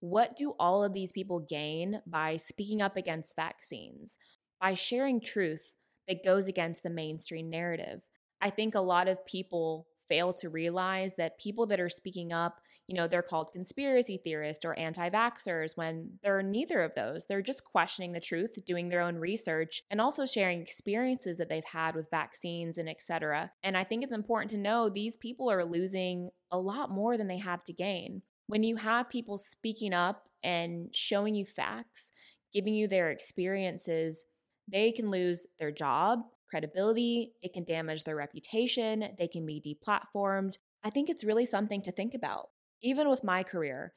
what 0.00 0.36
do 0.36 0.54
all 0.58 0.82
of 0.82 0.94
these 0.94 1.12
people 1.12 1.40
gain 1.40 2.00
by 2.06 2.36
speaking 2.36 2.80
up 2.80 2.96
against 2.96 3.36
vaccines, 3.36 4.16
by 4.60 4.74
sharing 4.74 5.20
truth 5.20 5.74
that 6.06 6.24
goes 6.24 6.46
against 6.46 6.82
the 6.82 6.90
mainstream 6.90 7.50
narrative? 7.50 8.00
I 8.40 8.50
think 8.50 8.74
a 8.74 8.80
lot 8.80 9.08
of 9.08 9.26
people 9.26 9.86
fail 10.08 10.32
to 10.34 10.48
realize 10.48 11.14
that 11.16 11.38
people 11.38 11.66
that 11.66 11.80
are 11.80 11.88
speaking 11.88 12.32
up, 12.32 12.60
you 12.86 12.96
know, 12.96 13.06
they're 13.06 13.22
called 13.22 13.52
conspiracy 13.52 14.18
theorists 14.22 14.64
or 14.64 14.78
anti 14.78 15.10
vaxxers 15.10 15.76
when 15.76 16.18
they're 16.22 16.42
neither 16.42 16.80
of 16.80 16.94
those. 16.94 17.26
They're 17.26 17.42
just 17.42 17.64
questioning 17.64 18.12
the 18.12 18.20
truth, 18.20 18.58
doing 18.66 18.88
their 18.88 19.02
own 19.02 19.16
research, 19.16 19.82
and 19.90 20.00
also 20.00 20.24
sharing 20.24 20.60
experiences 20.62 21.36
that 21.36 21.48
they've 21.48 21.64
had 21.64 21.94
with 21.94 22.10
vaccines 22.10 22.78
and 22.78 22.88
etc. 22.88 23.52
And 23.62 23.76
I 23.76 23.84
think 23.84 24.02
it's 24.02 24.14
important 24.14 24.50
to 24.52 24.58
know 24.58 24.88
these 24.88 25.16
people 25.18 25.50
are 25.50 25.64
losing 25.64 26.30
a 26.50 26.58
lot 26.58 26.90
more 26.90 27.18
than 27.18 27.28
they 27.28 27.38
have 27.38 27.64
to 27.64 27.72
gain. 27.72 28.22
When 28.46 28.62
you 28.62 28.76
have 28.76 29.10
people 29.10 29.36
speaking 29.36 29.92
up 29.92 30.28
and 30.42 30.88
showing 30.94 31.34
you 31.34 31.44
facts, 31.44 32.12
giving 32.54 32.74
you 32.74 32.88
their 32.88 33.10
experiences, 33.10 34.24
they 34.66 34.92
can 34.92 35.10
lose 35.10 35.46
their 35.58 35.70
job, 35.70 36.20
credibility, 36.48 37.32
it 37.42 37.52
can 37.52 37.64
damage 37.64 38.04
their 38.04 38.16
reputation, 38.16 39.08
they 39.18 39.28
can 39.28 39.46
be 39.46 39.60
deplatformed. 39.60 40.54
I 40.82 40.90
think 40.90 41.10
it's 41.10 41.24
really 41.24 41.46
something 41.46 41.82
to 41.82 41.92
think 41.92 42.14
about. 42.14 42.48
Even 42.82 43.08
with 43.08 43.24
my 43.24 43.42
career, 43.42 43.92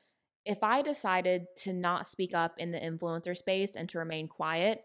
if 0.45 0.63
I 0.63 0.81
decided 0.81 1.45
to 1.59 1.73
not 1.73 2.07
speak 2.07 2.33
up 2.33 2.55
in 2.57 2.71
the 2.71 2.79
influencer 2.79 3.37
space 3.37 3.75
and 3.75 3.87
to 3.89 3.99
remain 3.99 4.27
quiet, 4.27 4.83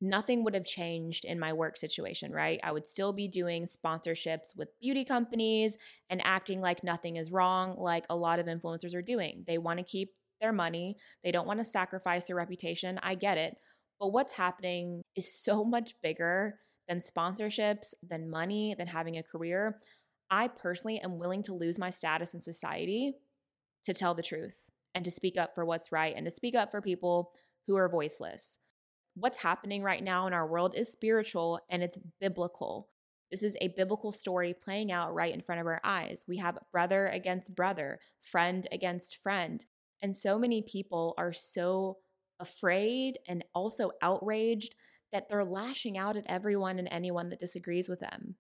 nothing 0.00 0.44
would 0.44 0.54
have 0.54 0.64
changed 0.64 1.24
in 1.24 1.38
my 1.38 1.52
work 1.52 1.76
situation, 1.76 2.32
right? 2.32 2.60
I 2.62 2.72
would 2.72 2.88
still 2.88 3.12
be 3.12 3.28
doing 3.28 3.66
sponsorships 3.66 4.56
with 4.56 4.78
beauty 4.80 5.04
companies 5.04 5.76
and 6.08 6.20
acting 6.24 6.60
like 6.60 6.84
nothing 6.84 7.16
is 7.16 7.32
wrong, 7.32 7.76
like 7.78 8.04
a 8.08 8.16
lot 8.16 8.38
of 8.38 8.46
influencers 8.46 8.94
are 8.94 9.02
doing. 9.02 9.44
They 9.46 9.58
want 9.58 9.78
to 9.78 9.84
keep 9.84 10.10
their 10.40 10.52
money, 10.52 10.96
they 11.24 11.32
don't 11.32 11.48
want 11.48 11.58
to 11.58 11.64
sacrifice 11.64 12.24
their 12.24 12.36
reputation. 12.36 13.00
I 13.02 13.16
get 13.16 13.38
it. 13.38 13.56
But 13.98 14.12
what's 14.12 14.34
happening 14.34 15.02
is 15.16 15.32
so 15.32 15.64
much 15.76 15.94
bigger 16.02 16.60
than 16.88 17.00
sponsorships, 17.00 17.94
than 18.02 18.30
money, 18.30 18.74
than 18.76 18.86
having 18.86 19.16
a 19.16 19.22
career. 19.22 19.80
I 20.30 20.48
personally 20.48 20.98
am 21.00 21.18
willing 21.18 21.42
to 21.44 21.54
lose 21.54 21.78
my 21.78 21.90
status 21.90 22.34
in 22.34 22.40
society 22.40 23.14
to 23.84 23.94
tell 23.94 24.14
the 24.14 24.22
truth 24.22 24.64
and 24.94 25.04
to 25.04 25.10
speak 25.10 25.38
up 25.38 25.54
for 25.54 25.64
what's 25.64 25.92
right 25.92 26.14
and 26.16 26.26
to 26.26 26.30
speak 26.30 26.54
up 26.54 26.70
for 26.70 26.80
people 26.80 27.32
who 27.66 27.76
are 27.76 27.88
voiceless. 27.88 28.58
What's 29.14 29.38
happening 29.38 29.82
right 29.82 30.02
now 30.02 30.26
in 30.26 30.32
our 30.32 30.46
world 30.46 30.74
is 30.76 30.90
spiritual 30.90 31.60
and 31.70 31.82
it's 31.82 31.98
biblical. 32.20 32.88
This 33.30 33.42
is 33.42 33.56
a 33.60 33.68
biblical 33.76 34.12
story 34.12 34.54
playing 34.54 34.90
out 34.90 35.14
right 35.14 35.34
in 35.34 35.42
front 35.42 35.60
of 35.60 35.66
our 35.66 35.80
eyes. 35.84 36.24
We 36.26 36.38
have 36.38 36.58
brother 36.72 37.08
against 37.08 37.54
brother, 37.54 38.00
friend 38.22 38.66
against 38.72 39.18
friend. 39.22 39.64
And 40.00 40.16
so 40.16 40.38
many 40.38 40.62
people 40.62 41.14
are 41.18 41.32
so 41.32 41.98
afraid 42.40 43.18
and 43.26 43.44
also 43.54 43.90
outraged 44.00 44.74
that 45.12 45.28
they're 45.28 45.44
lashing 45.44 45.96
out 45.96 46.16
at 46.16 46.24
everyone 46.26 46.78
and 46.78 46.88
anyone 46.90 47.30
that 47.30 47.40
disagrees 47.40 47.88
with 47.88 48.00
them. 48.00 48.36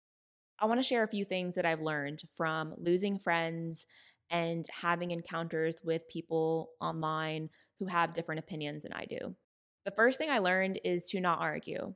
I 0.60 0.66
want 0.66 0.80
to 0.80 0.88
share 0.88 1.04
a 1.04 1.08
few 1.08 1.24
things 1.24 1.56
that 1.56 1.66
I've 1.66 1.82
learned 1.82 2.24
from 2.36 2.74
losing 2.78 3.20
friends 3.20 3.86
and 4.30 4.66
having 4.82 5.12
encounters 5.12 5.76
with 5.84 6.10
people 6.10 6.70
online 6.82 7.50
who 7.80 7.86
have 7.86 8.16
different 8.16 8.40
opinions 8.40 8.84
than 8.84 8.94
I 8.94 9.06
do. 9.06 9.36
The 9.86 9.94
first 9.96 10.18
thing 10.18 10.30
I 10.30 10.40
learned 10.40 10.80
is 10.84 11.08
to 11.10 11.22
not 11.22 11.40
argue. 11.40 11.94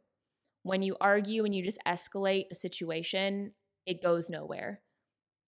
When 0.64 0.84
you 0.84 0.96
argue 1.02 1.44
and 1.44 1.56
you 1.56 1.64
just 1.64 1.80
escalate 1.88 2.46
a 2.52 2.56
situation, 2.56 3.54
it 3.86 4.04
goes 4.04 4.30
nowhere. 4.30 4.82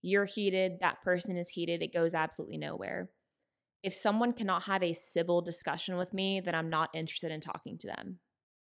You're 0.01 0.25
heated, 0.25 0.79
that 0.81 1.01
person 1.03 1.37
is 1.37 1.49
heated, 1.49 1.81
it 1.81 1.93
goes 1.93 2.13
absolutely 2.13 2.57
nowhere. 2.57 3.11
If 3.83 3.93
someone 3.93 4.33
cannot 4.33 4.63
have 4.63 4.81
a 4.81 4.93
civil 4.93 5.41
discussion 5.41 5.97
with 5.97 6.13
me, 6.13 6.41
then 6.41 6.55
I'm 6.55 6.69
not 6.69 6.89
interested 6.93 7.31
in 7.31 7.41
talking 7.41 7.77
to 7.79 7.87
them 7.87 8.19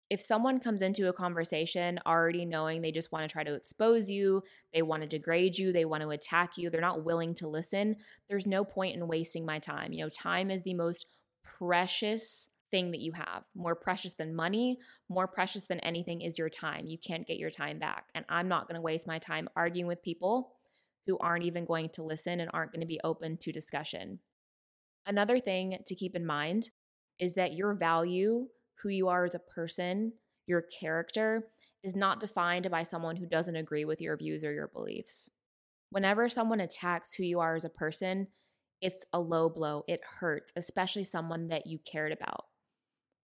if 0.09 0.21
someone 0.21 0.59
comes 0.59 0.81
into 0.81 1.09
a 1.09 1.13
conversation 1.13 1.99
already 2.05 2.45
knowing 2.45 2.81
they 2.81 2.91
just 2.91 3.11
want 3.11 3.27
to 3.27 3.31
try 3.31 3.43
to 3.43 3.53
expose 3.53 4.09
you, 4.09 4.41
they 4.73 4.81
want 4.81 5.01
to 5.03 5.07
degrade 5.07 5.57
you, 5.57 5.73
they 5.73 5.85
want 5.85 6.01
to 6.01 6.11
attack 6.11 6.57
you, 6.57 6.69
they're 6.69 6.79
not 6.79 7.03
willing 7.03 7.35
to 7.35 7.47
listen, 7.47 7.97
there's 8.29 8.47
no 8.47 8.63
point 8.63 8.95
in 8.95 9.07
wasting 9.07 9.45
my 9.45 9.59
time. 9.59 9.91
You 9.91 10.05
know, 10.05 10.09
time 10.09 10.49
is 10.49 10.61
the 10.63 10.73
most 10.73 11.07
precious 11.43 12.49
thing 12.71 12.91
that 12.91 13.01
you 13.01 13.13
have. 13.13 13.43
More 13.55 13.75
precious 13.75 14.13
than 14.13 14.35
money, 14.35 14.77
more 15.09 15.27
precious 15.27 15.67
than 15.67 15.79
anything 15.81 16.21
is 16.21 16.37
your 16.37 16.49
time. 16.49 16.87
You 16.87 16.97
can't 16.97 17.27
get 17.27 17.37
your 17.37 17.51
time 17.51 17.79
back. 17.79 18.05
And 18.15 18.25
I'm 18.29 18.47
not 18.47 18.67
going 18.67 18.75
to 18.75 18.81
waste 18.81 19.07
my 19.07 19.19
time 19.19 19.49
arguing 19.55 19.87
with 19.87 20.03
people 20.03 20.53
who 21.05 21.17
aren't 21.19 21.45
even 21.45 21.65
going 21.65 21.89
to 21.95 22.03
listen 22.03 22.39
and 22.39 22.51
aren't 22.53 22.71
going 22.71 22.81
to 22.81 22.87
be 22.87 22.99
open 23.03 23.37
to 23.37 23.51
discussion. 23.51 24.19
Another 25.05 25.39
thing 25.39 25.77
to 25.87 25.95
keep 25.95 26.15
in 26.15 26.25
mind 26.25 26.71
is 27.17 27.33
that 27.35 27.53
your 27.53 27.73
value 27.73 28.47
who 28.81 28.89
you 28.89 29.07
are 29.07 29.25
as 29.25 29.35
a 29.35 29.39
person, 29.39 30.13
your 30.45 30.63
character, 30.79 31.49
is 31.83 31.95
not 31.95 32.19
defined 32.19 32.69
by 32.69 32.83
someone 32.83 33.15
who 33.15 33.25
doesn't 33.25 33.55
agree 33.55 33.85
with 33.85 34.01
your 34.01 34.17
views 34.17 34.43
or 34.43 34.53
your 34.53 34.67
beliefs. 34.67 35.29
Whenever 35.89 36.27
someone 36.27 36.59
attacks 36.59 37.13
who 37.13 37.23
you 37.23 37.39
are 37.39 37.55
as 37.55 37.65
a 37.65 37.69
person, 37.69 38.27
it's 38.81 39.05
a 39.13 39.19
low 39.19 39.49
blow. 39.49 39.83
It 39.87 40.01
hurts, 40.19 40.51
especially 40.55 41.03
someone 41.03 41.47
that 41.47 41.65
you 41.65 41.79
cared 41.79 42.11
about. 42.11 42.45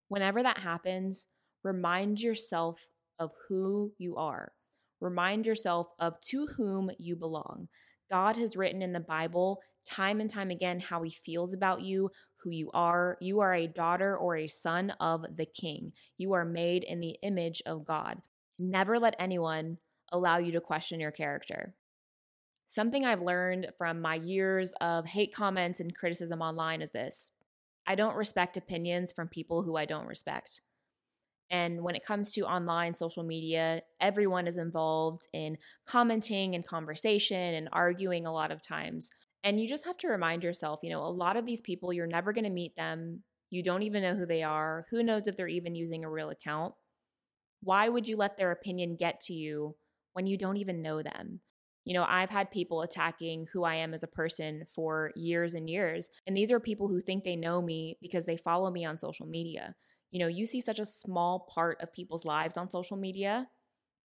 Whenever 0.07 0.41
that 0.43 0.59
happens, 0.59 1.27
remind 1.63 2.21
yourself 2.21 2.87
of 3.19 3.31
who 3.47 3.93
you 3.97 4.15
are. 4.15 4.53
Remind 5.01 5.45
yourself 5.45 5.87
of 5.99 6.19
to 6.21 6.47
whom 6.57 6.89
you 6.97 7.15
belong. 7.15 7.67
God 8.09 8.37
has 8.37 8.55
written 8.55 8.81
in 8.81 8.93
the 8.93 8.99
Bible 8.99 9.59
time 9.85 10.21
and 10.21 10.29
time 10.29 10.49
again 10.49 10.79
how 10.79 11.03
he 11.03 11.11
feels 11.11 11.53
about 11.53 11.81
you, 11.81 12.09
who 12.43 12.51
you 12.51 12.69
are. 12.73 13.17
You 13.21 13.39
are 13.39 13.53
a 13.53 13.67
daughter 13.67 14.17
or 14.17 14.35
a 14.35 14.47
son 14.47 14.91
of 14.99 15.37
the 15.37 15.45
king. 15.45 15.93
You 16.17 16.33
are 16.33 16.45
made 16.45 16.83
in 16.83 16.99
the 16.99 17.17
image 17.21 17.61
of 17.65 17.85
God. 17.85 18.21
Never 18.59 18.99
let 18.99 19.15
anyone 19.17 19.77
allow 20.11 20.37
you 20.37 20.51
to 20.51 20.61
question 20.61 20.99
your 20.99 21.11
character. 21.11 21.75
Something 22.67 23.05
I've 23.05 23.21
learned 23.21 23.67
from 23.77 24.01
my 24.01 24.15
years 24.15 24.73
of 24.81 25.07
hate 25.07 25.33
comments 25.33 25.79
and 25.79 25.95
criticism 25.95 26.41
online 26.41 26.81
is 26.81 26.91
this 26.91 27.31
I 27.85 27.95
don't 27.95 28.15
respect 28.15 28.57
opinions 28.57 29.11
from 29.11 29.27
people 29.27 29.63
who 29.63 29.75
I 29.75 29.85
don't 29.85 30.07
respect. 30.07 30.61
And 31.49 31.83
when 31.83 31.95
it 31.95 32.05
comes 32.05 32.31
to 32.33 32.41
online 32.41 32.95
social 32.95 33.21
media, 33.21 33.81
everyone 33.99 34.47
is 34.47 34.57
involved 34.57 35.27
in 35.33 35.57
commenting 35.85 36.55
and 36.55 36.65
conversation 36.65 37.53
and 37.53 37.69
arguing 37.71 38.25
a 38.25 38.33
lot 38.33 38.51
of 38.51 38.63
times. 38.63 39.11
And 39.43 39.59
you 39.59 39.67
just 39.67 39.85
have 39.85 39.97
to 39.99 40.07
remind 40.07 40.43
yourself, 40.43 40.79
you 40.83 40.89
know, 40.89 41.03
a 41.03 41.07
lot 41.07 41.35
of 41.37 41.45
these 41.45 41.61
people, 41.61 41.91
you're 41.91 42.07
never 42.07 42.31
going 42.31 42.45
to 42.45 42.49
meet 42.49 42.75
them. 42.75 43.23
You 43.49 43.61
don't 43.61 43.83
even 43.83 44.01
know 44.01 44.15
who 44.15 44.25
they 44.25 44.41
are. 44.43 44.85
Who 44.89 45.03
knows 45.03 45.27
if 45.27 45.35
they're 45.35 45.47
even 45.47 45.75
using 45.75 46.03
a 46.03 46.09
real 46.09 46.29
account? 46.29 46.73
Why 47.61 47.89
would 47.89 48.07
you 48.07 48.17
let 48.17 48.37
their 48.37 48.51
opinion 48.51 48.95
get 48.97 49.21
to 49.21 49.33
you 49.33 49.75
when 50.13 50.27
you 50.27 50.37
don't 50.37 50.57
even 50.57 50.81
know 50.81 51.01
them? 51.01 51.41
You 51.85 51.93
know, 51.93 52.05
I've 52.07 52.29
had 52.29 52.51
people 52.51 52.81
attacking 52.81 53.47
who 53.51 53.63
I 53.63 53.75
am 53.75 53.93
as 53.93 54.03
a 54.03 54.07
person 54.07 54.65
for 54.73 55.11
years 55.15 55.53
and 55.53 55.69
years. 55.69 56.07
And 56.25 56.35
these 56.35 56.51
are 56.51 56.59
people 56.59 56.87
who 56.87 57.01
think 57.01 57.23
they 57.23 57.35
know 57.35 57.61
me 57.61 57.97
because 58.01 58.25
they 58.25 58.37
follow 58.37 58.71
me 58.71 58.85
on 58.85 58.99
social 58.99 59.25
media. 59.25 59.75
You 60.11 60.19
know, 60.19 60.27
you 60.27 60.45
see 60.45 60.61
such 60.61 60.79
a 60.79 60.85
small 60.85 61.47
part 61.53 61.81
of 61.81 61.91
people's 61.91 62.23
lives 62.23 62.55
on 62.55 62.71
social 62.71 62.95
media 62.95 63.47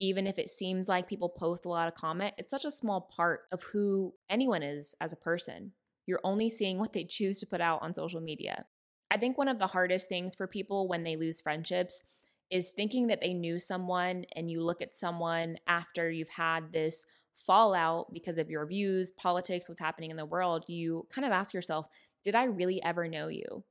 even 0.00 0.26
if 0.26 0.38
it 0.38 0.49
seems 0.49 0.88
like 0.88 1.09
people 1.09 1.28
post 1.28 1.64
a 1.64 1.69
lot 1.69 1.88
of 1.88 1.95
comment, 1.95 2.35
it's 2.38 2.50
such 2.50 2.64
a 2.64 2.71
small 2.71 3.11
part 3.14 3.43
of 3.52 3.62
who 3.62 4.14
anyone 4.31 4.62
is 4.62 4.95
as 5.00 5.12
a 5.12 5.17
person. 5.17 5.73
You're 6.07 6.21
only 6.25 6.49
seeing 6.49 6.78
what 6.78 6.93
they 6.93 7.05
choose 7.05 7.40
to 7.40 7.47
put 7.47 7.61
out 7.61 7.83
on 7.83 7.95
social 7.95 8.21
media. 8.21 8.64
I 9.11 9.17
think 9.17 9.37
one 9.37 9.49
of 9.49 9.59
the 9.59 9.67
hardest 9.67 10.09
things 10.09 10.35
for 10.35 10.47
people 10.47 10.88
when 10.88 11.02
they 11.02 11.17
lose 11.17 11.40
friendships 11.40 12.02
is 12.50 12.71
thinking 12.71 13.09
that 13.09 13.21
they 13.21 13.35
knew 13.35 13.59
someone 13.59 14.25
and 14.35 14.50
you 14.50 14.62
look 14.62 14.81
at 14.81 14.97
someone 14.97 15.57
after 15.67 16.11
you've 16.11 16.31
had 16.31 16.73
this 16.73 17.05
fallout 17.37 18.12
because 18.12 18.38
of 18.38 18.50
your 18.50 18.67
views, 18.67 19.11
politics, 19.12 19.69
what's 19.69 19.81
happening 19.81 20.11
in 20.11 20.17
the 20.17 20.25
world, 20.25 20.64
you 20.69 21.07
kind 21.11 21.26
of 21.26 21.33
ask 21.33 21.52
yourself, 21.52 21.87
did 22.25 22.35
I 22.35 22.45
really 22.45 22.83
ever 22.83 23.09
know 23.09 23.28
you? 23.28 23.64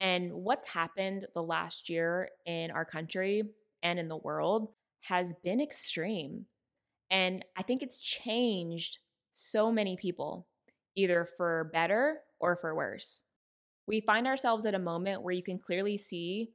And 0.00 0.32
what's 0.32 0.68
happened 0.68 1.26
the 1.34 1.42
last 1.42 1.88
year 1.88 2.30
in 2.46 2.70
our 2.70 2.84
country 2.84 3.42
and 3.82 3.98
in 3.98 4.08
the 4.08 4.16
world 4.16 4.72
has 5.00 5.34
been 5.42 5.60
extreme. 5.60 6.46
And 7.10 7.44
I 7.56 7.62
think 7.62 7.82
it's 7.82 7.98
changed 7.98 8.98
so 9.32 9.72
many 9.72 9.96
people, 9.96 10.46
either 10.96 11.28
for 11.36 11.70
better 11.72 12.20
or 12.38 12.56
for 12.56 12.74
worse. 12.74 13.22
We 13.86 14.00
find 14.00 14.26
ourselves 14.26 14.64
at 14.66 14.74
a 14.74 14.78
moment 14.78 15.22
where 15.22 15.34
you 15.34 15.42
can 15.42 15.58
clearly 15.58 15.96
see 15.96 16.50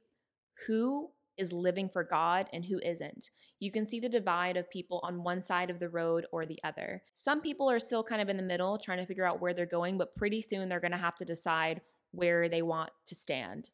who 0.66 1.10
is 1.36 1.52
living 1.52 1.88
for 1.88 2.02
God 2.02 2.48
and 2.52 2.64
who 2.64 2.78
isn't. 2.78 3.30
You 3.60 3.70
can 3.70 3.84
see 3.84 4.00
the 4.00 4.08
divide 4.08 4.56
of 4.56 4.70
people 4.70 5.00
on 5.02 5.22
one 5.22 5.42
side 5.42 5.70
of 5.70 5.78
the 5.78 5.88
road 5.88 6.26
or 6.32 6.46
the 6.46 6.58
other. 6.64 7.02
Some 7.14 7.42
people 7.42 7.70
are 7.70 7.78
still 7.78 8.02
kind 8.02 8.22
of 8.22 8.28
in 8.28 8.38
the 8.38 8.42
middle 8.42 8.78
trying 8.78 8.98
to 8.98 9.06
figure 9.06 9.26
out 9.26 9.40
where 9.40 9.52
they're 9.52 9.66
going, 9.66 9.98
but 9.98 10.16
pretty 10.16 10.40
soon 10.40 10.68
they're 10.68 10.80
going 10.80 10.92
to 10.92 10.98
have 10.98 11.16
to 11.16 11.24
decide 11.24 11.82
where 12.12 12.48
they 12.48 12.62
want 12.62 12.90
to 13.08 13.14
stand. 13.14 13.68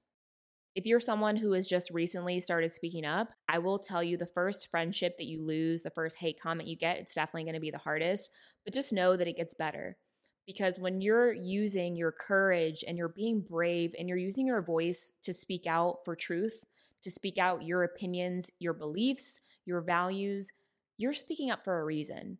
If 0.75 0.87
you're 0.87 1.01
someone 1.01 1.37
who 1.37 1.53
has 1.53 1.67
just 1.67 1.91
recently 1.91 2.41
started 2.41 2.73
speaking 2.73 3.05
up, 3.05 3.29
I 3.47 3.59
will 3.59 3.79
tell 3.79 4.03
you 4.03 4.17
the 4.17 4.27
first 4.27 4.69
friendship 4.71 5.19
that 5.19 5.27
you 5.27 5.45
lose, 5.45 5.83
the 5.83 5.91
first 5.91 6.17
hate 6.17 6.41
comment 6.41 6.69
you 6.69 6.77
get, 6.77 6.99
it's 6.99 7.15
definitely 7.15 7.45
going 7.45 7.55
to 7.55 7.61
be 7.61 7.71
the 7.71 7.77
hardest, 7.77 8.31
but 8.65 8.73
just 8.73 8.93
know 8.93 9.15
that 9.15 9.29
it 9.29 9.37
gets 9.37 9.53
better. 9.53 9.99
Because 10.47 10.79
when 10.79 11.03
you're 11.03 11.33
using 11.33 11.95
your 11.95 12.11
courage 12.11 12.83
and 12.87 12.97
you're 12.97 13.11
being 13.11 13.43
brave 13.43 13.95
and 13.99 14.09
you're 14.09 14.19
using 14.19 14.47
your 14.47 14.63
voice 14.63 15.13
to 15.25 15.35
speak 15.35 15.67
out 15.67 15.99
for 16.05 16.17
truth, 16.17 16.65
to 17.05 17.11
speak 17.11 17.37
out 17.37 17.65
your 17.65 17.83
opinions, 17.83 18.51
your 18.59 18.73
beliefs, 18.73 19.41
your 19.67 19.83
values, 19.83 20.51
you're 20.97 21.13
speaking 21.13 21.51
up 21.51 21.65
for 21.65 21.81
a 21.81 21.85
reason. 21.85 22.39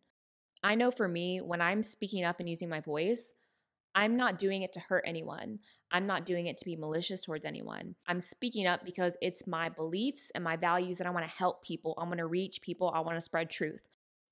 I 0.63 0.75
know 0.75 0.89
for 0.89 1.07
me, 1.07 1.39
when 1.39 1.61
I'm 1.61 1.83
speaking 1.83 2.23
up 2.23 2.39
and 2.39 2.49
using 2.49 2.69
my 2.69 2.79
voice, 2.79 3.33
I'm 3.95 4.17
not 4.17 4.39
doing 4.39 4.63
it 4.63 4.73
to 4.73 4.79
hurt 4.79 5.03
anyone. 5.05 5.59
I'm 5.91 6.07
not 6.07 6.25
doing 6.25 6.47
it 6.47 6.57
to 6.59 6.65
be 6.65 6.75
malicious 6.75 7.21
towards 7.21 7.45
anyone. 7.45 7.95
I'm 8.07 8.21
speaking 8.21 8.65
up 8.65 8.83
because 8.83 9.15
it's 9.21 9.45
my 9.45 9.69
beliefs 9.69 10.31
and 10.33 10.43
my 10.43 10.55
values 10.55 10.97
that 10.97 11.07
I 11.07 11.11
want 11.11 11.25
to 11.25 11.31
help 11.31 11.63
people. 11.63 11.93
I 11.97 12.03
want 12.03 12.17
to 12.17 12.25
reach 12.25 12.61
people. 12.61 12.91
I 12.93 13.01
want 13.01 13.17
to 13.17 13.21
spread 13.21 13.51
truth. 13.51 13.81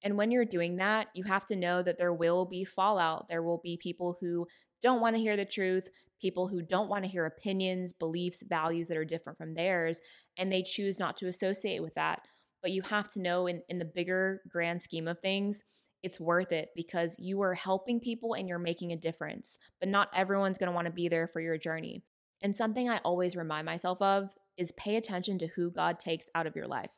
And 0.03 0.17
when 0.17 0.31
you're 0.31 0.45
doing 0.45 0.77
that, 0.77 1.09
you 1.13 1.25
have 1.25 1.45
to 1.47 1.55
know 1.55 1.83
that 1.83 1.99
there 1.99 2.13
will 2.13 2.45
be 2.45 2.65
fallout. 2.65 3.27
There 3.29 3.43
will 3.43 3.59
be 3.59 3.77
people 3.77 4.17
who 4.19 4.47
don't 4.81 5.01
want 5.01 5.15
to 5.15 5.21
hear 5.21 5.37
the 5.37 5.45
truth, 5.45 5.89
people 6.19 6.47
who 6.47 6.63
don't 6.63 6.89
want 6.89 7.03
to 7.03 7.09
hear 7.09 7.25
opinions, 7.25 7.93
beliefs, 7.93 8.43
values 8.47 8.87
that 8.87 8.97
are 8.97 9.05
different 9.05 9.37
from 9.37 9.53
theirs, 9.53 9.99
and 10.37 10.51
they 10.51 10.63
choose 10.63 10.99
not 10.99 11.17
to 11.17 11.27
associate 11.27 11.83
with 11.83 11.93
that. 11.93 12.21
But 12.63 12.71
you 12.71 12.81
have 12.83 13.11
to 13.13 13.21
know 13.21 13.45
in, 13.45 13.61
in 13.69 13.77
the 13.77 13.85
bigger 13.85 14.41
grand 14.49 14.81
scheme 14.81 15.07
of 15.07 15.19
things, 15.19 15.63
it's 16.03 16.19
worth 16.19 16.51
it 16.51 16.69
because 16.75 17.17
you 17.19 17.41
are 17.41 17.53
helping 17.53 17.99
people 17.99 18.33
and 18.33 18.47
you're 18.47 18.59
making 18.59 18.91
a 18.91 18.97
difference. 18.97 19.57
But 19.79 19.89
not 19.89 20.09
everyone's 20.15 20.57
going 20.57 20.71
to 20.71 20.75
want 20.75 20.85
to 20.85 20.91
be 20.93 21.07
there 21.07 21.27
for 21.27 21.41
your 21.41 21.57
journey. 21.57 22.03
And 22.41 22.57
something 22.57 22.89
I 22.89 22.97
always 22.99 23.35
remind 23.35 23.65
myself 23.65 24.01
of 24.01 24.29
is 24.57 24.71
pay 24.73 24.95
attention 24.95 25.39
to 25.39 25.47
who 25.47 25.71
God 25.71 25.99
takes 25.99 26.29
out 26.33 26.47
of 26.47 26.55
your 26.55 26.67
life. 26.67 26.89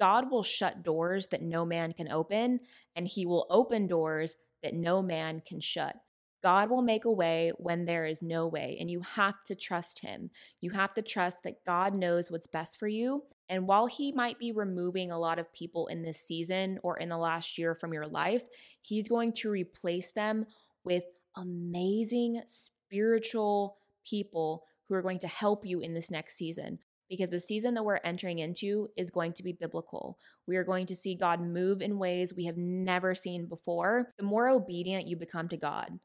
God 0.00 0.30
will 0.30 0.42
shut 0.42 0.82
doors 0.82 1.28
that 1.28 1.42
no 1.42 1.64
man 1.64 1.92
can 1.92 2.10
open, 2.10 2.60
and 2.94 3.06
he 3.06 3.26
will 3.26 3.46
open 3.50 3.86
doors 3.86 4.36
that 4.62 4.74
no 4.74 5.02
man 5.02 5.42
can 5.46 5.60
shut. 5.60 5.96
God 6.42 6.70
will 6.70 6.82
make 6.82 7.04
a 7.04 7.12
way 7.12 7.52
when 7.56 7.84
there 7.84 8.06
is 8.06 8.22
no 8.22 8.46
way, 8.46 8.76
and 8.78 8.90
you 8.90 9.00
have 9.00 9.44
to 9.46 9.56
trust 9.56 10.00
Him. 10.00 10.30
You 10.60 10.70
have 10.70 10.94
to 10.94 11.02
trust 11.02 11.42
that 11.42 11.64
God 11.66 11.94
knows 11.94 12.30
what's 12.30 12.46
best 12.46 12.78
for 12.78 12.86
you. 12.86 13.24
And 13.48 13.66
while 13.66 13.86
He 13.86 14.12
might 14.12 14.38
be 14.38 14.52
removing 14.52 15.10
a 15.10 15.18
lot 15.18 15.38
of 15.38 15.52
people 15.52 15.86
in 15.86 16.02
this 16.02 16.20
season 16.20 16.78
or 16.82 16.98
in 16.98 17.08
the 17.08 17.18
last 17.18 17.58
year 17.58 17.74
from 17.74 17.92
your 17.92 18.06
life, 18.06 18.42
He's 18.82 19.08
going 19.08 19.32
to 19.34 19.50
replace 19.50 20.10
them 20.10 20.46
with 20.84 21.04
amazing 21.36 22.42
spiritual 22.46 23.76
people 24.04 24.64
who 24.88 24.94
are 24.94 25.02
going 25.02 25.20
to 25.20 25.28
help 25.28 25.64
you 25.64 25.80
in 25.80 25.94
this 25.94 26.10
next 26.10 26.36
season 26.36 26.78
because 27.08 27.30
the 27.30 27.40
season 27.40 27.74
that 27.74 27.84
we're 27.84 28.00
entering 28.04 28.38
into 28.38 28.88
is 28.96 29.10
going 29.10 29.32
to 29.32 29.42
be 29.42 29.52
biblical. 29.52 30.18
We 30.46 30.56
are 30.56 30.64
going 30.64 30.86
to 30.86 30.96
see 30.96 31.14
God 31.14 31.40
move 31.40 31.80
in 31.80 31.98
ways 31.98 32.34
we 32.34 32.44
have 32.46 32.56
never 32.56 33.14
seen 33.14 33.46
before. 33.46 34.12
The 34.18 34.24
more 34.24 34.48
obedient 34.48 35.08
you 35.08 35.16
become 35.16 35.48
to 35.48 35.56
God, 35.56 35.98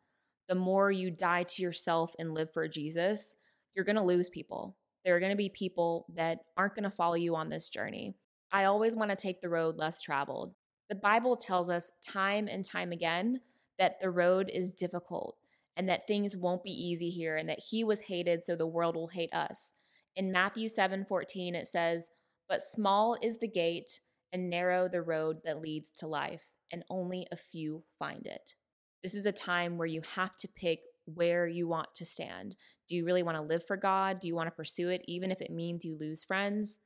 the 0.48 0.56
more 0.56 0.92
you 0.92 1.12
die 1.12 1.44
to 1.44 1.62
yourself 1.62 2.14
and 2.20 2.34
live 2.34 2.54
for 2.54 2.68
Jesus, 2.68 3.36
you're 3.76 3.86
going 3.86 3.98
to 3.98 4.02
lose 4.02 4.30
people. 4.30 4.78
There 5.04 5.16
are 5.16 5.20
going 5.20 5.32
to 5.32 5.36
be 5.36 5.50
people 5.50 6.06
that 6.16 6.40
aren't 6.56 6.76
going 6.76 6.84
to 6.84 6.90
follow 6.90 7.16
you 7.16 7.36
on 7.36 7.50
this 7.50 7.70
journey. 7.70 8.16
I 8.52 8.66
always 8.66 8.96
want 8.96 9.12
to 9.12 9.18
take 9.18 9.42
the 9.42 9.50
road 9.50 9.78
less 9.78 10.02
traveled. 10.02 10.54
The 10.90 10.96
Bible 10.96 11.36
tells 11.36 11.70
us 11.70 11.92
time 12.06 12.48
and 12.48 12.66
time 12.66 12.92
again 12.92 13.42
that 13.80 13.96
the 14.02 14.10
road 14.10 14.50
is 14.54 14.72
difficult 14.72 15.38
and 15.76 15.90
that 15.90 16.08
things 16.08 16.36
won't 16.36 16.64
be 16.64 16.72
easy 16.72 17.10
here 17.10 17.36
and 17.36 17.50
that 17.50 17.60
he 17.70 17.84
was 17.84 18.02
hated 18.02 18.46
so 18.46 18.56
the 18.56 18.68
world 18.68 18.96
will 18.96 19.08
hate 19.08 19.34
us. 19.34 19.74
In 20.16 20.32
Matthew 20.32 20.70
7:14 20.70 21.56
it 21.56 21.68
says, 21.68 22.12
"But 22.48 22.64
small 22.64 23.18
is 23.22 23.40
the 23.40 23.48
gate 23.48 24.00
and 24.32 24.50
narrow 24.50 24.88
the 24.88 25.02
road 25.02 25.42
that 25.44 25.62
leads 25.62 25.92
to 25.94 26.08
life, 26.08 26.54
and 26.72 26.84
only 26.90 27.28
a 27.32 27.38
few 27.38 27.84
find 27.98 28.28
it." 28.28 28.56
This 29.02 29.16
is 29.16 29.26
a 29.26 29.32
time 29.32 29.78
where 29.78 29.88
you 29.88 30.02
have 30.02 30.38
to 30.38 30.48
pick 30.48 30.82
where 31.06 31.48
you 31.48 31.68
want 31.68 31.96
to 31.96 32.06
stand. 32.06 32.56
Do 32.90 32.96
you 32.96 33.06
really 33.06 33.24
want 33.24 33.38
to 33.38 33.44
live 33.44 33.66
for 33.66 33.78
God? 33.78 34.20
Do 34.20 34.28
you 34.28 34.36
want 34.36 34.48
to 34.48 34.56
pursue 34.56 34.90
it 34.90 35.04
even 35.08 35.32
if 35.32 35.42
it 35.42 35.52
means 35.52 35.86
you 35.86 35.98
lose 35.98 36.24
friends? 36.24 36.80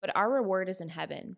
But 0.00 0.14
our 0.16 0.32
reward 0.32 0.68
is 0.68 0.80
in 0.80 0.88
heaven. 0.88 1.36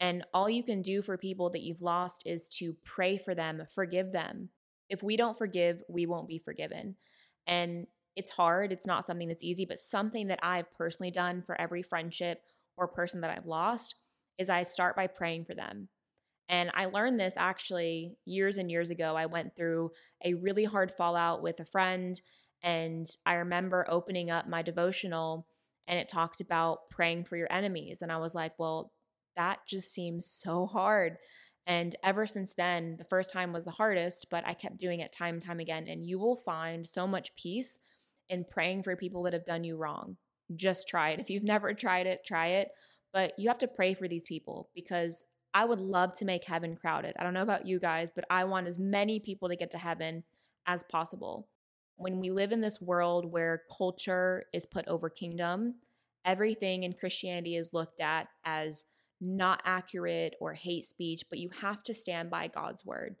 And 0.00 0.24
all 0.34 0.50
you 0.50 0.62
can 0.62 0.82
do 0.82 1.02
for 1.02 1.16
people 1.16 1.50
that 1.50 1.62
you've 1.62 1.82
lost 1.82 2.22
is 2.26 2.48
to 2.58 2.76
pray 2.84 3.16
for 3.16 3.34
them, 3.34 3.62
forgive 3.74 4.12
them. 4.12 4.50
If 4.88 5.02
we 5.02 5.16
don't 5.16 5.38
forgive, 5.38 5.82
we 5.88 6.06
won't 6.06 6.28
be 6.28 6.38
forgiven. 6.38 6.96
And 7.46 7.86
it's 8.16 8.32
hard. 8.32 8.72
It's 8.72 8.86
not 8.86 9.06
something 9.06 9.28
that's 9.28 9.42
easy, 9.44 9.64
but 9.64 9.78
something 9.78 10.28
that 10.28 10.40
I've 10.42 10.72
personally 10.74 11.10
done 11.10 11.42
for 11.42 11.60
every 11.60 11.82
friendship 11.82 12.42
or 12.76 12.88
person 12.88 13.20
that 13.20 13.36
I've 13.36 13.46
lost 13.46 13.96
is 14.38 14.50
I 14.50 14.62
start 14.62 14.96
by 14.96 15.06
praying 15.06 15.44
for 15.44 15.54
them. 15.54 15.88
And 16.48 16.70
I 16.74 16.86
learned 16.86 17.18
this 17.18 17.36
actually 17.36 18.16
years 18.24 18.58
and 18.58 18.70
years 18.70 18.90
ago. 18.90 19.16
I 19.16 19.26
went 19.26 19.56
through 19.56 19.92
a 20.24 20.34
really 20.34 20.64
hard 20.64 20.92
fallout 20.96 21.42
with 21.42 21.58
a 21.60 21.64
friend, 21.64 22.20
and 22.62 23.06
I 23.24 23.34
remember 23.34 23.86
opening 23.88 24.30
up 24.30 24.48
my 24.48 24.62
devotional 24.62 25.46
and 25.86 25.98
it 25.98 26.08
talked 26.08 26.40
about 26.40 26.90
praying 26.90 27.24
for 27.24 27.36
your 27.36 27.52
enemies. 27.52 28.00
And 28.00 28.10
I 28.10 28.16
was 28.16 28.34
like, 28.34 28.52
well, 28.58 28.92
that 29.36 29.60
just 29.66 29.92
seems 29.92 30.26
so 30.26 30.66
hard. 30.66 31.18
And 31.66 31.96
ever 32.02 32.26
since 32.26 32.54
then, 32.54 32.96
the 32.98 33.04
first 33.04 33.32
time 33.32 33.52
was 33.52 33.64
the 33.64 33.70
hardest, 33.70 34.28
but 34.30 34.46
I 34.46 34.54
kept 34.54 34.78
doing 34.78 35.00
it 35.00 35.12
time 35.12 35.36
and 35.36 35.44
time 35.44 35.60
again. 35.60 35.86
And 35.88 36.04
you 36.04 36.18
will 36.18 36.42
find 36.44 36.88
so 36.88 37.06
much 37.06 37.34
peace 37.36 37.78
in 38.28 38.44
praying 38.50 38.82
for 38.82 38.96
people 38.96 39.22
that 39.24 39.32
have 39.32 39.46
done 39.46 39.64
you 39.64 39.76
wrong. 39.76 40.16
Just 40.54 40.88
try 40.88 41.10
it. 41.10 41.20
If 41.20 41.30
you've 41.30 41.42
never 41.42 41.72
tried 41.74 42.06
it, 42.06 42.20
try 42.24 42.48
it. 42.48 42.68
But 43.12 43.32
you 43.38 43.48
have 43.48 43.58
to 43.58 43.68
pray 43.68 43.94
for 43.94 44.08
these 44.08 44.24
people 44.24 44.68
because 44.74 45.24
I 45.54 45.64
would 45.64 45.80
love 45.80 46.16
to 46.16 46.24
make 46.24 46.44
heaven 46.44 46.76
crowded. 46.76 47.14
I 47.18 47.22
don't 47.22 47.32
know 47.32 47.42
about 47.42 47.66
you 47.66 47.78
guys, 47.78 48.10
but 48.12 48.24
I 48.28 48.44
want 48.44 48.66
as 48.66 48.78
many 48.78 49.20
people 49.20 49.48
to 49.48 49.56
get 49.56 49.70
to 49.70 49.78
heaven 49.78 50.24
as 50.66 50.82
possible. 50.82 51.48
When 51.96 52.18
we 52.18 52.30
live 52.30 52.50
in 52.50 52.60
this 52.60 52.80
world 52.80 53.30
where 53.30 53.62
culture 53.76 54.46
is 54.52 54.66
put 54.66 54.88
over 54.88 55.08
kingdom, 55.08 55.76
everything 56.24 56.82
in 56.82 56.94
Christianity 56.94 57.54
is 57.54 57.72
looked 57.72 58.00
at 58.00 58.26
as 58.44 58.84
not 59.20 59.62
accurate 59.64 60.34
or 60.40 60.54
hate 60.54 60.86
speech, 60.86 61.22
but 61.30 61.38
you 61.38 61.50
have 61.60 61.84
to 61.84 61.94
stand 61.94 62.30
by 62.30 62.48
God's 62.48 62.84
word. 62.84 63.14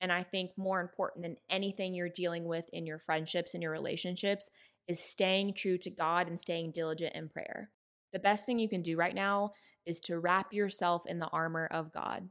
And 0.00 0.12
I 0.12 0.24
think 0.24 0.50
more 0.56 0.80
important 0.80 1.22
than 1.22 1.36
anything 1.48 1.94
you're 1.94 2.08
dealing 2.08 2.44
with 2.44 2.64
in 2.72 2.86
your 2.86 2.98
friendships 2.98 3.54
and 3.54 3.62
your 3.62 3.72
relationships 3.72 4.50
is 4.88 5.00
staying 5.00 5.54
true 5.54 5.78
to 5.78 5.90
God 5.90 6.28
and 6.28 6.40
staying 6.40 6.72
diligent 6.72 7.14
in 7.14 7.28
prayer. 7.28 7.70
The 8.12 8.18
best 8.18 8.46
thing 8.46 8.58
you 8.58 8.68
can 8.68 8.82
do 8.82 8.96
right 8.96 9.14
now 9.14 9.52
is 9.86 10.00
to 10.00 10.18
wrap 10.18 10.52
yourself 10.52 11.02
in 11.06 11.18
the 11.18 11.28
armor 11.28 11.66
of 11.70 11.92
God 11.92 12.28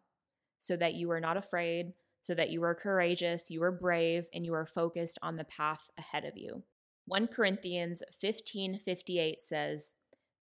so 0.59 0.75
that 0.75 0.95
you 0.95 1.11
are 1.11 1.19
not 1.19 1.37
afraid, 1.37 1.93
so 2.21 2.33
that 2.33 2.49
you 2.49 2.63
are 2.63 2.75
courageous, 2.75 3.49
you 3.49 3.61
are 3.63 3.71
brave, 3.71 4.25
and 4.33 4.45
you 4.45 4.53
are 4.53 4.65
focused 4.65 5.19
on 5.21 5.37
the 5.37 5.43
path 5.43 5.83
ahead 5.97 6.25
of 6.25 6.35
you. 6.35 6.63
1 7.05 7.27
Corinthians 7.27 8.03
15:58 8.23 9.39
says, 9.39 9.93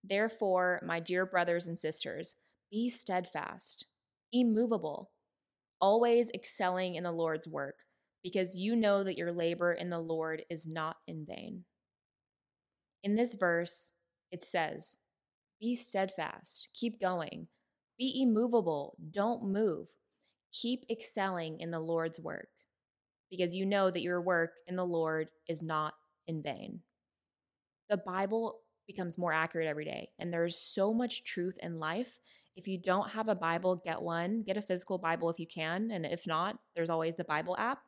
Therefore, 0.02 0.80
my 0.84 1.00
dear 1.00 1.26
brothers 1.26 1.66
and 1.66 1.78
sisters, 1.78 2.34
be 2.70 2.88
steadfast, 2.88 3.86
immovable 4.32 5.10
always 5.80 6.30
excelling 6.34 6.94
in 6.94 7.04
the 7.04 7.12
Lord's 7.12 7.48
work, 7.48 7.76
because 8.22 8.54
you 8.54 8.74
know 8.74 9.02
that 9.02 9.16
your 9.16 9.32
labor 9.32 9.72
in 9.72 9.90
the 9.90 9.98
Lord 9.98 10.42
is 10.50 10.66
not 10.66 10.96
in 11.06 11.24
vain. 11.26 11.64
In 13.02 13.16
this 13.16 13.34
verse, 13.34 13.92
it 14.32 14.42
says, 14.42 14.98
Be 15.60 15.74
steadfast, 15.74 16.68
keep 16.74 17.00
going, 17.00 17.48
be 17.98 18.22
immovable, 18.22 18.96
don't 19.10 19.44
move, 19.44 19.88
keep 20.52 20.84
excelling 20.90 21.60
in 21.60 21.70
the 21.70 21.80
Lord's 21.80 22.20
work, 22.20 22.48
because 23.30 23.54
you 23.54 23.64
know 23.64 23.90
that 23.90 24.02
your 24.02 24.20
work 24.20 24.52
in 24.66 24.76
the 24.76 24.84
Lord 24.84 25.30
is 25.48 25.62
not 25.62 25.94
in 26.26 26.42
vain. 26.42 26.80
The 27.88 27.96
Bible 27.96 28.60
becomes 28.86 29.18
more 29.18 29.32
accurate 29.32 29.68
every 29.68 29.84
day, 29.84 30.10
and 30.18 30.32
there's 30.32 30.58
so 30.58 30.92
much 30.92 31.24
truth 31.24 31.56
in 31.62 31.78
life 31.78 32.18
if 32.56 32.66
you 32.66 32.78
don't 32.78 33.10
have 33.10 33.28
a 33.28 33.34
Bible, 33.34 33.76
get 33.76 34.00
one. 34.00 34.42
Get 34.42 34.56
a 34.56 34.62
physical 34.62 34.96
Bible 34.96 35.28
if 35.28 35.38
you 35.38 35.46
can. 35.46 35.90
And 35.90 36.06
if 36.06 36.26
not, 36.26 36.58
there's 36.74 36.88
always 36.88 37.14
the 37.14 37.24
Bible 37.24 37.54
app. 37.58 37.80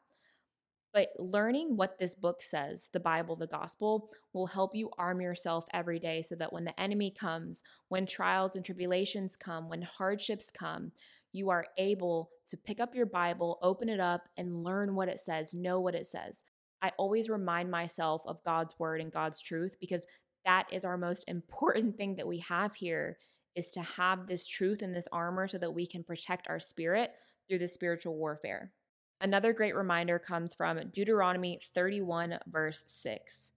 But 0.99 1.11
learning 1.17 1.77
what 1.77 2.01
this 2.01 2.17
book 2.17 2.43
says, 2.43 2.89
the 2.93 2.99
Bible, 2.99 3.37
the 3.37 3.47
gospel, 3.47 4.11
will 4.33 4.49
help 4.49 4.75
you 4.75 4.91
arm 4.99 5.21
yourself 5.21 5.65
every 5.73 6.01
day 6.01 6.23
so 6.23 6.35
that 6.35 6.53
when 6.53 6.65
the 6.65 6.81
enemy 6.81 7.15
comes, 7.17 7.63
when 7.87 8.05
trials 8.05 8.57
and 8.57 8.65
tribulations 8.65 9.37
come, 9.37 9.69
when 9.69 9.83
hardships 9.83 10.51
come, 10.51 10.91
you 11.31 11.51
are 11.51 11.67
able 11.79 12.31
to 12.49 12.57
pick 12.57 12.81
up 12.81 12.97
your 12.97 13.07
Bible, 13.07 13.61
open 13.63 13.89
it 13.89 14.01
up, 14.01 14.23
and 14.37 14.65
learn 14.65 14.97
what 14.97 15.07
it 15.07 15.21
says, 15.21 15.55
know 15.55 15.79
what 15.79 15.95
it 15.95 16.09
says. 16.09 16.43
I 16.83 16.91
always 16.99 17.29
remind 17.29 17.71
myself 17.71 18.23
of 18.27 18.43
God's 18.43 18.75
word 18.77 19.01
and 19.01 19.13
God's 19.13 19.41
truth 19.41 19.77
because 19.81 20.05
that 20.45 20.67
is 20.73 20.85
our 20.85 20.99
most 20.99 21.23
important 21.29 21.97
thing 21.97 22.17
that 22.17 22.27
we 22.27 22.41
have 22.41 22.75
here 22.75 23.19
is 23.55 23.69
to 23.69 23.83
have 23.83 24.27
this 24.27 24.49
truth 24.49 24.83
and 24.83 24.97
this 24.97 25.07
armor 25.13 25.47
so 25.47 25.59
that 25.59 25.75
we 25.75 25.87
can 25.87 26.03
protect 26.03 26.49
our 26.49 26.59
spirit 26.59 27.13
through 27.49 27.61
the 27.61 27.69
spiritual 27.69 28.17
warfare. 28.17 28.73
Another 29.21 29.53
great 29.53 29.75
reminder 29.75 30.19
comes 30.19 30.55
from 30.55 30.81
Deuteronomy 30.93 31.61
31, 31.75 32.39
verse 32.47 32.85
6. 32.87 33.53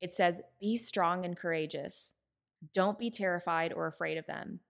It 0.00 0.12
says, 0.12 0.40
Be 0.60 0.76
strong 0.76 1.24
and 1.24 1.36
courageous. 1.36 2.14
Don't 2.72 2.98
be 2.98 3.10
terrified 3.10 3.72
or 3.72 3.86
afraid 3.86 4.16
of 4.16 4.26
them. 4.26 4.60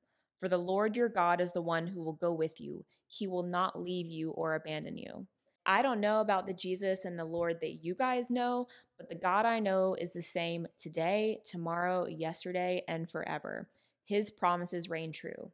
For 0.40 0.48
the 0.48 0.58
Lord 0.58 0.96
your 0.96 1.08
God 1.08 1.40
is 1.40 1.52
the 1.52 1.62
one 1.62 1.86
who 1.86 2.02
will 2.02 2.12
go 2.12 2.32
with 2.32 2.60
you. 2.60 2.84
He 3.06 3.26
will 3.26 3.44
not 3.44 3.80
leave 3.80 4.08
you 4.08 4.30
or 4.32 4.54
abandon 4.54 4.98
you. 4.98 5.26
I 5.64 5.80
don't 5.80 6.00
know 6.00 6.20
about 6.20 6.46
the 6.46 6.52
Jesus 6.52 7.04
and 7.04 7.18
the 7.18 7.24
Lord 7.24 7.60
that 7.60 7.84
you 7.84 7.94
guys 7.94 8.30
know, 8.30 8.66
but 8.98 9.08
the 9.08 9.14
God 9.14 9.46
I 9.46 9.60
know 9.60 9.94
is 9.94 10.12
the 10.12 10.22
same 10.22 10.66
today, 10.78 11.40
tomorrow, 11.46 12.06
yesterday, 12.06 12.82
and 12.86 13.08
forever 13.08 13.68
his 14.04 14.30
promises 14.30 14.90
reign 14.90 15.12
true. 15.12 15.50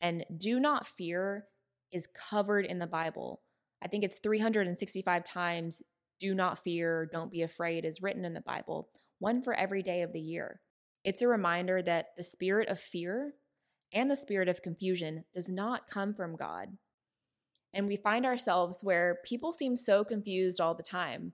And 0.00 0.24
do 0.36 0.60
not 0.60 0.86
fear 0.86 1.46
is 1.92 2.06
covered 2.06 2.64
in 2.64 2.78
the 2.78 2.86
Bible. 2.86 3.40
I 3.82 3.88
think 3.88 4.04
it's 4.04 4.18
365 4.18 5.24
times 5.24 5.82
do 6.20 6.34
not 6.34 6.62
fear, 6.62 7.08
don't 7.10 7.32
be 7.32 7.42
afraid 7.42 7.84
is 7.84 8.02
written 8.02 8.24
in 8.24 8.34
the 8.34 8.42
Bible, 8.42 8.90
one 9.18 9.42
for 9.42 9.54
every 9.54 9.82
day 9.82 10.02
of 10.02 10.12
the 10.12 10.20
year. 10.20 10.60
It's 11.02 11.22
a 11.22 11.28
reminder 11.28 11.80
that 11.82 12.08
the 12.16 12.22
spirit 12.22 12.68
of 12.68 12.78
fear 12.78 13.32
and 13.92 14.10
the 14.10 14.16
spirit 14.16 14.48
of 14.48 14.62
confusion 14.62 15.24
does 15.34 15.48
not 15.48 15.88
come 15.88 16.14
from 16.14 16.36
God. 16.36 16.76
And 17.72 17.86
we 17.86 17.96
find 17.96 18.26
ourselves 18.26 18.80
where 18.82 19.20
people 19.24 19.52
seem 19.52 19.76
so 19.76 20.04
confused 20.04 20.60
all 20.60 20.74
the 20.74 20.82
time. 20.82 21.32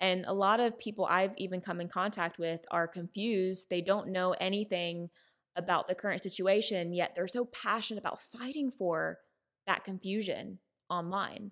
And 0.00 0.24
a 0.26 0.34
lot 0.34 0.60
of 0.60 0.78
people 0.78 1.06
I've 1.06 1.34
even 1.38 1.60
come 1.60 1.80
in 1.80 1.88
contact 1.88 2.38
with 2.38 2.60
are 2.70 2.86
confused. 2.86 3.68
They 3.70 3.80
don't 3.80 4.08
know 4.08 4.34
anything 4.40 5.08
about 5.56 5.88
the 5.88 5.94
current 5.94 6.22
situation, 6.22 6.92
yet 6.92 7.12
they're 7.14 7.26
so 7.26 7.46
passionate 7.46 8.00
about 8.00 8.20
fighting 8.20 8.70
for 8.70 9.18
that 9.66 9.84
confusion 9.84 10.58
online. 10.88 11.50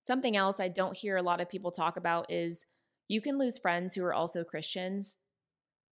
Something 0.00 0.36
else 0.36 0.60
I 0.60 0.68
don't 0.68 0.96
hear 0.96 1.16
a 1.16 1.22
lot 1.22 1.40
of 1.40 1.48
people 1.48 1.70
talk 1.70 1.96
about 1.96 2.30
is 2.30 2.64
you 3.08 3.20
can 3.20 3.38
lose 3.38 3.58
friends 3.58 3.94
who 3.94 4.04
are 4.04 4.14
also 4.14 4.44
Christians 4.44 5.18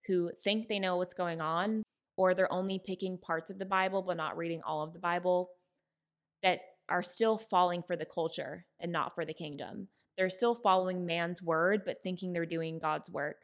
who 0.07 0.31
think 0.43 0.69
they 0.69 0.79
know 0.79 0.97
what's 0.97 1.15
going 1.15 1.41
on, 1.41 1.83
or 2.17 2.35
they're 2.35 2.53
only 2.53 2.81
picking 2.85 3.19
parts 3.19 3.51
of 3.51 3.59
the 3.59 3.67
Bible 3.67 4.03
but 4.03 4.17
not 4.17 4.37
reading 4.37 4.63
all 4.65 4.83
of 4.83 4.93
the 4.93 4.99
Bible, 4.99 5.51
that 6.43 6.61
are 6.89 7.03
still 7.03 7.37
falling 7.37 7.83
for 7.83 7.97
the 7.97 8.07
culture 8.07 8.65
and 8.81 8.91
not 8.91 9.15
for 9.15 9.25
the 9.25 9.35
kingdom. 9.35 9.89
They're 10.17 10.31
still 10.31 10.55
following 10.55 11.05
man's 11.05 11.43
word, 11.43 11.83
but 11.85 12.03
thinking 12.03 12.33
they're 12.33 12.47
doing 12.47 12.79
God's 12.79 13.11
work. 13.11 13.43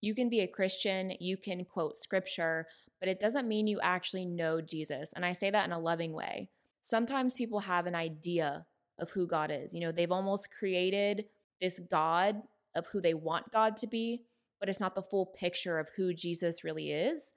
You 0.00 0.14
can 0.14 0.28
be 0.28 0.40
a 0.40 0.48
Christian, 0.48 1.12
you 1.20 1.36
can 1.36 1.64
quote 1.64 1.98
scripture, 1.98 2.66
but 2.98 3.08
it 3.08 3.20
doesn't 3.20 3.48
mean 3.48 3.66
you 3.66 3.78
actually 3.82 4.26
know 4.26 4.60
Jesus. 4.60 5.12
And 5.14 5.24
I 5.24 5.32
say 5.32 5.50
that 5.50 5.66
in 5.66 5.72
a 5.72 5.78
loving 5.78 6.12
way. 6.12 6.50
Sometimes 6.82 7.34
people 7.34 7.60
have 7.60 7.86
an 7.86 7.94
idea 7.94 8.66
of 9.00 9.10
who 9.10 9.26
God 9.26 9.50
is. 9.50 9.74
You 9.74 9.80
know, 9.80 9.92
they've 9.92 10.12
almost 10.12 10.50
created 10.50 11.26
this 11.60 11.80
God 11.90 12.42
of 12.74 12.86
who 12.92 13.00
they 13.00 13.14
want 13.14 13.52
God 13.52 13.76
to 13.78 13.86
be, 13.86 14.22
but 14.58 14.68
it's 14.68 14.80
not 14.80 14.94
the 14.94 15.02
full 15.02 15.26
picture 15.26 15.78
of 15.78 15.88
who 15.96 16.14
Jesus 16.14 16.62
really 16.64 16.92
is. 16.92 17.32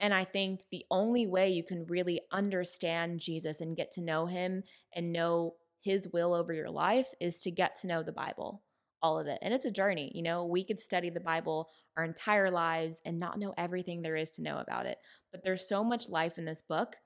And 0.00 0.12
I 0.12 0.24
think 0.24 0.62
the 0.70 0.84
only 0.90 1.26
way 1.26 1.50
you 1.50 1.62
can 1.62 1.86
really 1.86 2.20
understand 2.32 3.20
Jesus 3.20 3.60
and 3.60 3.76
get 3.76 3.92
to 3.92 4.02
know 4.02 4.26
him 4.26 4.64
and 4.94 5.12
know 5.12 5.54
his 5.80 6.08
will 6.12 6.34
over 6.34 6.52
your 6.52 6.70
life 6.70 7.08
is 7.20 7.40
to 7.42 7.50
get 7.50 7.78
to 7.78 7.86
know 7.86 8.02
the 8.02 8.12
Bible, 8.12 8.62
all 9.02 9.18
of 9.18 9.26
it. 9.26 9.38
And 9.42 9.54
it's 9.54 9.66
a 9.66 9.70
journey. 9.70 10.10
You 10.14 10.22
know, 10.22 10.44
we 10.46 10.64
could 10.64 10.80
study 10.80 11.10
the 11.10 11.20
Bible 11.20 11.68
our 11.96 12.04
entire 12.04 12.50
lives 12.50 13.00
and 13.04 13.20
not 13.20 13.38
know 13.38 13.54
everything 13.56 14.02
there 14.02 14.16
is 14.16 14.32
to 14.32 14.42
know 14.42 14.58
about 14.58 14.86
it. 14.86 14.98
But 15.30 15.44
there's 15.44 15.68
so 15.68 15.84
much 15.84 16.08
life 16.08 16.38
in 16.38 16.44
this 16.44 16.62
book. 16.62 16.96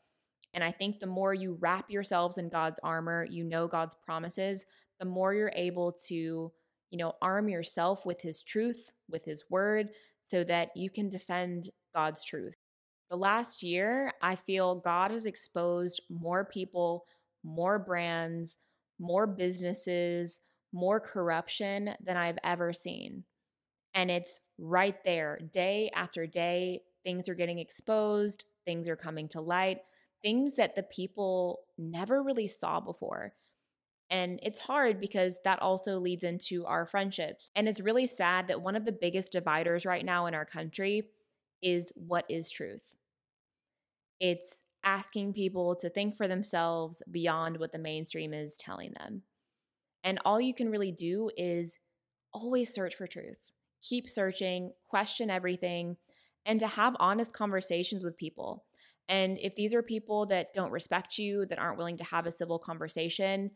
And 0.58 0.64
I 0.64 0.72
think 0.72 0.98
the 0.98 1.06
more 1.06 1.32
you 1.32 1.56
wrap 1.60 1.88
yourselves 1.88 2.36
in 2.36 2.48
God's 2.48 2.80
armor, 2.82 3.24
you 3.30 3.44
know 3.44 3.68
God's 3.68 3.94
promises, 4.04 4.64
the 4.98 5.06
more 5.06 5.32
you're 5.32 5.52
able 5.54 5.92
to, 6.08 6.16
you 6.16 6.98
know, 6.98 7.12
arm 7.22 7.48
yourself 7.48 8.04
with 8.04 8.20
his 8.20 8.42
truth, 8.42 8.92
with 9.08 9.24
his 9.24 9.44
word, 9.48 9.90
so 10.24 10.42
that 10.42 10.70
you 10.74 10.90
can 10.90 11.10
defend 11.10 11.70
God's 11.94 12.24
truth. 12.24 12.56
The 13.08 13.16
last 13.16 13.62
year, 13.62 14.10
I 14.20 14.34
feel 14.34 14.74
God 14.74 15.12
has 15.12 15.26
exposed 15.26 16.02
more 16.10 16.44
people, 16.44 17.04
more 17.44 17.78
brands, 17.78 18.56
more 18.98 19.28
businesses, 19.28 20.40
more 20.72 20.98
corruption 20.98 21.90
than 22.04 22.16
I've 22.16 22.40
ever 22.42 22.72
seen. 22.72 23.22
And 23.94 24.10
it's 24.10 24.40
right 24.58 24.96
there, 25.04 25.38
day 25.52 25.92
after 25.94 26.26
day. 26.26 26.80
Things 27.04 27.28
are 27.28 27.36
getting 27.36 27.60
exposed, 27.60 28.44
things 28.66 28.88
are 28.88 28.96
coming 28.96 29.28
to 29.28 29.40
light, 29.40 29.82
things 30.22 30.56
that 30.56 30.76
the 30.76 30.82
people 30.82 31.60
never 31.76 32.22
really 32.22 32.48
saw 32.48 32.80
before. 32.80 33.34
And 34.10 34.40
it's 34.42 34.60
hard 34.60 35.00
because 35.00 35.40
that 35.44 35.60
also 35.60 35.98
leads 35.98 36.24
into 36.24 36.64
our 36.64 36.86
friendships. 36.86 37.50
And 37.54 37.68
it's 37.68 37.80
really 37.80 38.06
sad 38.06 38.48
that 38.48 38.62
one 38.62 38.74
of 38.74 38.84
the 38.84 38.92
biggest 38.92 39.32
dividers 39.32 39.84
right 39.84 40.04
now 40.04 40.26
in 40.26 40.34
our 40.34 40.46
country 40.46 41.02
is 41.60 41.92
what 41.94 42.24
is 42.28 42.50
truth. 42.50 42.94
It's 44.20 44.62
asking 44.82 45.34
people 45.34 45.76
to 45.76 45.90
think 45.90 46.16
for 46.16 46.26
themselves 46.26 47.02
beyond 47.10 47.58
what 47.58 47.72
the 47.72 47.78
mainstream 47.78 48.32
is 48.32 48.56
telling 48.56 48.94
them. 48.98 49.22
And 50.02 50.18
all 50.24 50.40
you 50.40 50.54
can 50.54 50.70
really 50.70 50.92
do 50.92 51.30
is 51.36 51.76
always 52.32 52.72
search 52.72 52.94
for 52.94 53.06
truth. 53.06 53.52
Keep 53.82 54.08
searching, 54.08 54.72
question 54.88 55.30
everything, 55.30 55.96
and 56.46 56.60
to 56.60 56.66
have 56.66 56.96
honest 56.98 57.34
conversations 57.34 58.02
with 58.02 58.16
people. 58.16 58.64
And 59.08 59.38
if 59.38 59.54
these 59.54 59.74
are 59.74 59.82
people 59.82 60.26
that 60.26 60.48
don't 60.54 60.70
respect 60.70 61.18
you, 61.18 61.46
that 61.46 61.58
aren't 61.58 61.78
willing 61.78 61.96
to 61.98 62.04
have 62.04 62.26
a 62.26 62.32
civil 62.32 62.58
conversation, 62.58 63.52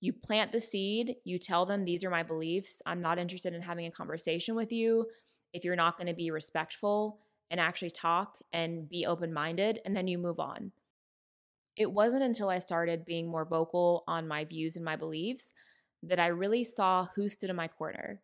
you 0.00 0.12
plant 0.12 0.52
the 0.52 0.60
seed, 0.60 1.16
you 1.24 1.38
tell 1.38 1.64
them, 1.64 1.84
These 1.84 2.04
are 2.04 2.10
my 2.10 2.22
beliefs. 2.22 2.82
I'm 2.84 3.00
not 3.00 3.18
interested 3.18 3.54
in 3.54 3.62
having 3.62 3.86
a 3.86 3.90
conversation 3.90 4.54
with 4.54 4.70
you. 4.72 5.06
If 5.52 5.64
you're 5.64 5.76
not 5.76 5.96
going 5.96 6.08
to 6.08 6.14
be 6.14 6.30
respectful, 6.30 7.20
and 7.50 7.60
actually 7.60 7.90
talk 7.90 8.38
and 8.52 8.88
be 8.88 9.06
open 9.06 9.32
minded, 9.32 9.80
and 9.84 9.96
then 9.96 10.08
you 10.08 10.18
move 10.18 10.40
on. 10.40 10.72
It 11.76 11.92
wasn't 11.92 12.22
until 12.22 12.48
I 12.48 12.58
started 12.58 13.04
being 13.04 13.28
more 13.28 13.44
vocal 13.44 14.02
on 14.08 14.26
my 14.26 14.44
views 14.44 14.76
and 14.76 14.84
my 14.84 14.96
beliefs 14.96 15.52
that 16.02 16.20
I 16.20 16.28
really 16.28 16.64
saw 16.64 17.06
who 17.14 17.28
stood 17.28 17.50
in 17.50 17.56
my 17.56 17.68
corner, 17.68 18.22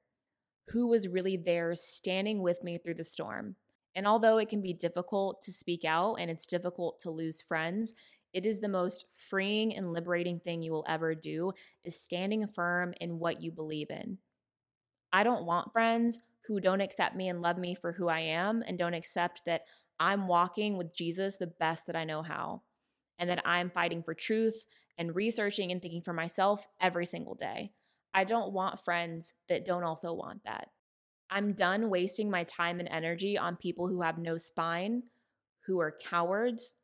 who 0.68 0.88
was 0.88 1.08
really 1.08 1.36
there 1.36 1.74
standing 1.74 2.42
with 2.42 2.62
me 2.62 2.78
through 2.78 2.94
the 2.94 3.04
storm. 3.04 3.56
And 3.94 4.06
although 4.06 4.38
it 4.38 4.48
can 4.48 4.62
be 4.62 4.72
difficult 4.72 5.42
to 5.44 5.52
speak 5.52 5.84
out 5.84 6.14
and 6.14 6.30
it's 6.30 6.46
difficult 6.46 7.00
to 7.00 7.10
lose 7.10 7.42
friends, 7.42 7.94
it 8.32 8.46
is 8.46 8.60
the 8.60 8.68
most 8.68 9.04
freeing 9.28 9.76
and 9.76 9.92
liberating 9.92 10.40
thing 10.40 10.62
you 10.62 10.72
will 10.72 10.86
ever 10.88 11.14
do 11.14 11.52
is 11.84 12.00
standing 12.00 12.46
firm 12.46 12.94
in 13.00 13.18
what 13.18 13.42
you 13.42 13.52
believe 13.52 13.90
in. 13.90 14.18
I 15.12 15.22
don't 15.22 15.44
want 15.44 15.72
friends 15.72 16.20
who 16.46 16.58
don't 16.58 16.80
accept 16.80 17.14
me 17.14 17.28
and 17.28 17.42
love 17.42 17.58
me 17.58 17.74
for 17.74 17.92
who 17.92 18.08
I 18.08 18.20
am 18.20 18.62
and 18.66 18.78
don't 18.78 18.94
accept 18.94 19.42
that 19.44 19.62
I'm 20.00 20.26
walking 20.26 20.78
with 20.78 20.94
Jesus 20.94 21.36
the 21.36 21.46
best 21.46 21.86
that 21.86 21.96
I 21.96 22.04
know 22.04 22.22
how 22.22 22.62
and 23.18 23.28
that 23.28 23.42
I'm 23.46 23.70
fighting 23.70 24.02
for 24.02 24.14
truth 24.14 24.66
and 24.98 25.14
researching 25.14 25.70
and 25.70 25.80
thinking 25.80 26.02
for 26.02 26.12
myself 26.12 26.66
every 26.80 27.06
single 27.06 27.34
day. 27.34 27.72
I 28.14 28.24
don't 28.24 28.52
want 28.52 28.80
friends 28.80 29.32
that 29.48 29.66
don't 29.66 29.84
also 29.84 30.12
want 30.12 30.44
that. 30.44 30.68
I'm 31.32 31.54
done 31.54 31.88
wasting 31.88 32.30
my 32.30 32.44
time 32.44 32.78
and 32.78 32.88
energy 32.90 33.38
on 33.38 33.56
people 33.56 33.88
who 33.88 34.02
have 34.02 34.18
no 34.18 34.36
spine, 34.36 35.04
who 35.66 35.80
are 35.80 35.96
cowards, 35.98 36.76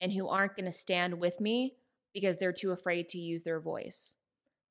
and 0.00 0.12
who 0.12 0.28
aren't 0.28 0.56
going 0.56 0.64
to 0.64 0.72
stand 0.72 1.20
with 1.20 1.40
me 1.40 1.76
because 2.12 2.38
they're 2.38 2.52
too 2.52 2.72
afraid 2.72 3.08
to 3.10 3.18
use 3.18 3.44
their 3.44 3.60
voice. 3.60 4.16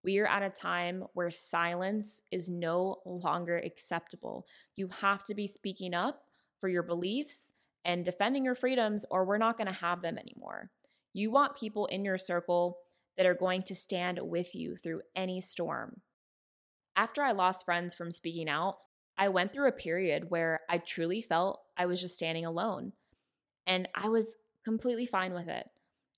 We 0.04 0.20
are 0.20 0.28
at 0.28 0.44
a 0.44 0.50
time 0.50 1.06
where 1.14 1.32
silence 1.32 2.22
is 2.30 2.50
no 2.50 2.98
longer 3.06 3.58
acceptable. 3.58 4.46
You 4.76 4.90
have 5.00 5.24
to 5.26 5.34
be 5.34 5.48
speaking 5.48 5.94
up 5.94 6.24
for 6.60 6.68
your 6.68 6.84
beliefs 6.84 7.54
and 7.86 8.04
defending 8.04 8.44
your 8.44 8.56
freedoms, 8.56 9.06
or 9.10 9.24
we're 9.24 9.38
not 9.38 9.58
going 9.58 9.68
to 9.68 9.74
have 9.74 10.02
them 10.02 10.18
anymore. 10.18 10.72
You 11.14 11.32
want 11.32 11.58
people 11.58 11.86
in 11.86 12.04
your 12.04 12.18
circle 12.18 12.80
that 13.16 13.26
are 13.26 13.34
going 13.34 13.64
to 13.64 13.76
stand 13.76 14.20
with 14.22 14.54
you 14.54 14.76
through 14.76 15.04
any 15.16 15.40
storm. 15.40 16.02
After 16.98 17.24
I 17.24 17.32
lost 17.32 17.64
friends 17.64 17.96
from 17.96 18.12
speaking 18.12 18.50
out, 18.50 18.78
I 19.22 19.30
went 19.30 19.54
through 19.54 19.68
a 19.68 19.72
period 19.72 20.32
where 20.32 20.62
I 20.68 20.80
truly 20.80 21.22
felt 21.22 21.62
I 21.78 21.86
was 21.86 22.02
just 22.02 22.16
standing 22.16 22.44
alone. 22.44 22.94
And 23.68 23.88
I 23.94 24.10
was 24.10 24.36
completely 24.66 25.06
fine 25.06 25.36
with 25.36 25.48
it. 25.48 25.68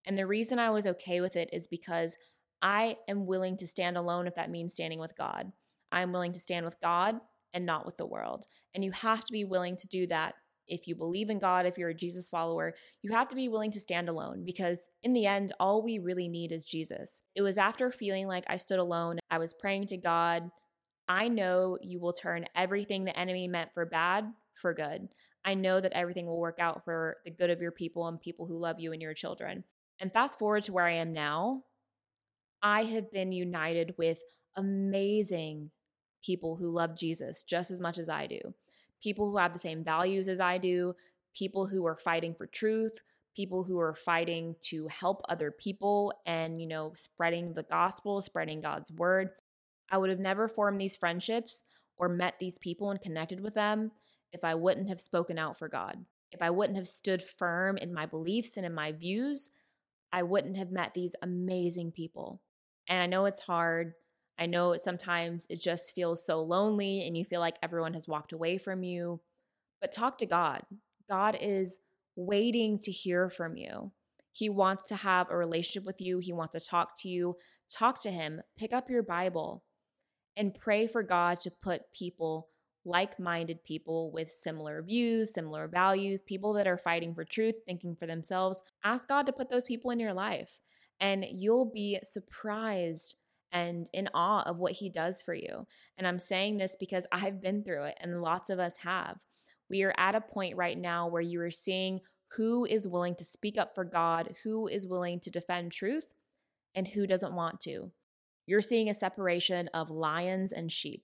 And 0.06 0.18
the 0.18 0.26
reason 0.26 0.58
I 0.58 0.70
was 0.70 0.88
okay 0.88 1.20
with 1.20 1.36
it 1.36 1.50
is 1.52 1.68
because 1.68 2.16
I 2.62 2.96
am 3.10 3.26
willing 3.26 3.58
to 3.58 3.68
stand 3.68 3.98
alone 3.98 4.26
if 4.26 4.36
that 4.36 4.50
means 4.50 4.74
standing 4.74 5.00
with 5.00 5.18
God. 5.18 5.52
I'm 5.92 6.14
willing 6.14 6.32
to 6.32 6.40
stand 6.40 6.64
with 6.64 6.80
God 6.82 7.18
and 7.54 7.66
not 7.66 7.86
with 7.86 7.98
the 7.98 8.06
world. 8.06 8.46
And 8.74 8.86
you 8.86 8.92
have 8.92 9.26
to 9.26 9.34
be 9.34 9.44
willing 9.44 9.76
to 9.78 9.88
do 9.90 10.08
that 10.08 10.36
if 10.70 10.88
you 10.88 10.96
believe 10.96 11.30
in 11.30 11.40
God, 11.40 11.66
if 11.66 11.78
you're 11.78 11.90
a 11.90 11.94
Jesus 11.94 12.30
follower, 12.30 12.74
you 13.02 13.12
have 13.12 13.28
to 13.28 13.36
be 13.36 13.50
willing 13.50 13.74
to 13.74 13.82
stand 13.82 14.08
alone 14.08 14.44
because 14.46 14.90
in 15.04 15.12
the 15.12 15.26
end, 15.26 15.52
all 15.60 15.84
we 15.84 16.00
really 16.00 16.30
need 16.30 16.54
is 16.54 16.64
Jesus. 16.64 17.22
It 17.36 17.42
was 17.42 17.58
after 17.58 17.92
feeling 17.92 18.28
like 18.28 18.46
I 18.48 18.56
stood 18.56 18.80
alone, 18.80 19.20
I 19.30 19.40
was 19.40 19.54
praying 19.54 19.88
to 19.88 19.98
God. 19.98 20.50
I 21.08 21.28
know 21.28 21.78
you 21.82 22.00
will 22.00 22.14
turn 22.14 22.46
everything 22.56 23.04
the 23.04 23.18
enemy 23.18 23.48
meant 23.48 23.74
for 23.74 23.86
bad 23.86 24.32
for 24.56 24.74
good. 24.74 25.10
I 25.46 25.54
know 25.56 25.82
that 25.82 25.94
everything 25.94 26.26
will 26.26 26.40
work 26.40 26.60
out 26.60 26.86
for 26.86 27.18
the 27.26 27.32
good 27.32 27.50
of 27.50 27.62
your 27.62 27.72
people 27.72 28.08
and 28.08 28.22
people 28.22 28.46
who 28.46 28.58
love 28.58 28.80
you 28.80 28.94
and 28.94 29.02
your 29.02 29.14
children. 29.14 29.64
And 30.00 30.12
fast 30.12 30.40
forward 30.40 30.64
to 30.66 30.74
where 30.74 30.86
I 30.86 30.94
am 30.94 31.14
now, 31.14 31.64
I 32.62 32.84
have 32.84 33.12
been 33.12 33.32
united 33.32 33.96
with 33.98 34.20
amazing 34.56 35.72
people 36.24 36.56
who 36.56 36.72
love 36.72 36.98
Jesus 36.98 37.44
just 37.44 37.72
as 37.72 37.82
much 37.82 37.98
as 37.98 38.08
I 38.08 38.28
do, 38.28 38.40
people 39.02 39.30
who 39.30 39.38
have 39.38 39.54
the 39.54 39.60
same 39.60 39.84
values 39.84 40.30
as 40.30 40.40
I 40.40 40.58
do, 40.58 40.94
people 41.36 41.68
who 41.68 41.86
are 41.86 41.98
fighting 41.98 42.34
for 42.34 42.48
truth, 42.48 43.02
people 43.36 43.64
who 43.64 43.80
are 43.80 43.96
fighting 43.96 44.56
to 44.62 44.88
help 44.88 45.22
other 45.28 45.52
people 45.52 46.14
and, 46.26 46.62
you 46.62 46.68
know, 46.68 46.94
spreading 46.96 47.54
the 47.54 47.64
gospel, 47.64 48.22
spreading 48.22 48.62
God's 48.62 48.92
word. 48.92 49.32
I 49.94 49.98
would 49.98 50.10
have 50.10 50.20
never 50.20 50.50
formed 50.50 50.82
these 50.82 50.96
friendships 50.96 51.62
or 51.98 52.10
met 52.10 52.40
these 52.40 52.58
people 52.58 52.90
and 52.90 53.00
connected 53.00 53.40
with 53.40 53.54
them 53.54 53.92
if 54.32 54.44
I 54.44 54.56
wouldn't 54.56 54.90
have 54.90 55.00
spoken 55.00 55.38
out 55.38 55.60
for 55.60 55.70
God. 55.70 56.06
If 56.32 56.42
I 56.42 56.50
wouldn't 56.50 56.80
have 56.80 56.88
stood 56.88 57.22
firm 57.22 57.78
in 57.78 57.94
my 57.94 58.08
beliefs 58.08 58.58
and 58.58 58.66
in 58.66 58.74
my 58.74 58.92
views, 58.92 59.52
I 60.12 60.24
wouldn't 60.24 60.58
have 60.58 60.72
met 60.72 60.96
these 60.96 61.16
amazing 61.22 61.92
people. 61.92 62.42
And 62.90 63.04
I 63.04 63.06
know 63.06 63.26
it's 63.26 63.42
hard. 63.42 63.94
I 64.40 64.48
know 64.48 64.72
it 64.72 64.82
sometimes 64.82 65.46
it 65.48 65.62
just 65.62 65.94
feels 65.94 66.26
so 66.26 66.42
lonely 66.42 67.06
and 67.06 67.16
you 67.16 67.24
feel 67.24 67.40
like 67.40 67.58
everyone 67.62 67.94
has 67.94 68.08
walked 68.08 68.34
away 68.34 68.58
from 68.58 68.82
you. 68.82 69.22
But 69.80 69.94
talk 69.94 70.18
to 70.18 70.26
God. 70.26 70.64
God 71.08 71.38
is 71.40 71.78
waiting 72.16 72.80
to 72.80 72.92
hear 72.92 73.30
from 73.30 73.58
you. 73.58 73.92
He 74.32 74.50
wants 74.50 74.86
to 74.86 74.96
have 74.96 75.30
a 75.30 75.38
relationship 75.38 75.86
with 75.86 76.02
you. 76.02 76.18
He 76.18 76.34
wants 76.34 76.54
to 76.54 76.68
talk 76.68 77.00
to 77.02 77.10
you. 77.10 77.36
Talk 77.70 78.02
to 78.02 78.10
Him. 78.10 78.42
Pick 78.58 78.74
up 78.74 78.90
your 78.90 79.04
Bible 79.04 79.64
and 80.36 80.54
pray 80.54 80.88
for 80.88 81.04
God 81.04 81.40
to 81.42 81.52
put 81.52 81.94
people, 81.94 82.50
like 82.86 83.20
minded 83.20 83.64
people 83.64 84.12
with 84.12 84.32
similar 84.32 84.82
views, 84.82 85.34
similar 85.34 85.68
values, 85.68 86.22
people 86.22 86.54
that 86.54 86.68
are 86.68 86.78
fighting 86.78 87.14
for 87.14 87.24
truth, 87.24 87.56
thinking 87.66 87.96
for 87.96 88.06
themselves. 88.06 88.62
Ask 88.84 89.08
God 89.08 89.26
to 89.26 89.34
put 89.34 89.50
those 89.50 89.66
people 89.66 89.92
in 89.92 90.00
your 90.00 90.14
life, 90.14 90.62
and 91.00 91.26
you'll 91.30 91.72
be 91.72 92.00
surprised 92.04 93.16
and 93.52 93.88
in 93.94 94.10
awe 94.14 94.42
of 94.44 94.58
what 94.58 94.74
He 94.74 94.90
does 94.90 95.22
for 95.22 95.34
you. 95.34 95.68
And 95.98 96.08
I'm 96.08 96.20
saying 96.20 96.58
this 96.58 96.76
because 96.80 97.06
I've 97.12 97.42
been 97.42 97.64
through 97.64 97.84
it, 97.86 97.98
and 98.02 98.22
lots 98.22 98.50
of 98.50 98.60
us 98.60 98.78
have. 98.78 99.18
We 99.70 99.84
are 99.84 99.94
at 99.98 100.16
a 100.16 100.22
point 100.22 100.58
right 100.58 100.78
now 100.78 101.08
where 101.08 101.22
you 101.22 101.40
are 101.42 101.52
seeing 101.52 102.02
who 102.36 102.66
is 102.66 102.88
willing 102.88 103.16
to 103.16 103.24
speak 103.24 103.60
up 103.60 103.76
for 103.76 103.86
God, 103.86 104.36
who 104.44 104.68
is 104.68 104.88
willing 104.88 105.20
to 105.22 105.30
defend 105.30 105.72
truth, 105.72 106.08
and 106.76 106.88
who 106.88 107.06
doesn't 107.06 107.36
want 107.36 107.62
to. 107.62 107.92
You're 108.46 108.62
seeing 108.62 108.90
a 108.90 108.94
separation 108.94 109.70
of 109.74 109.90
lions 109.90 110.52
and 110.52 110.72
sheep. 110.72 111.04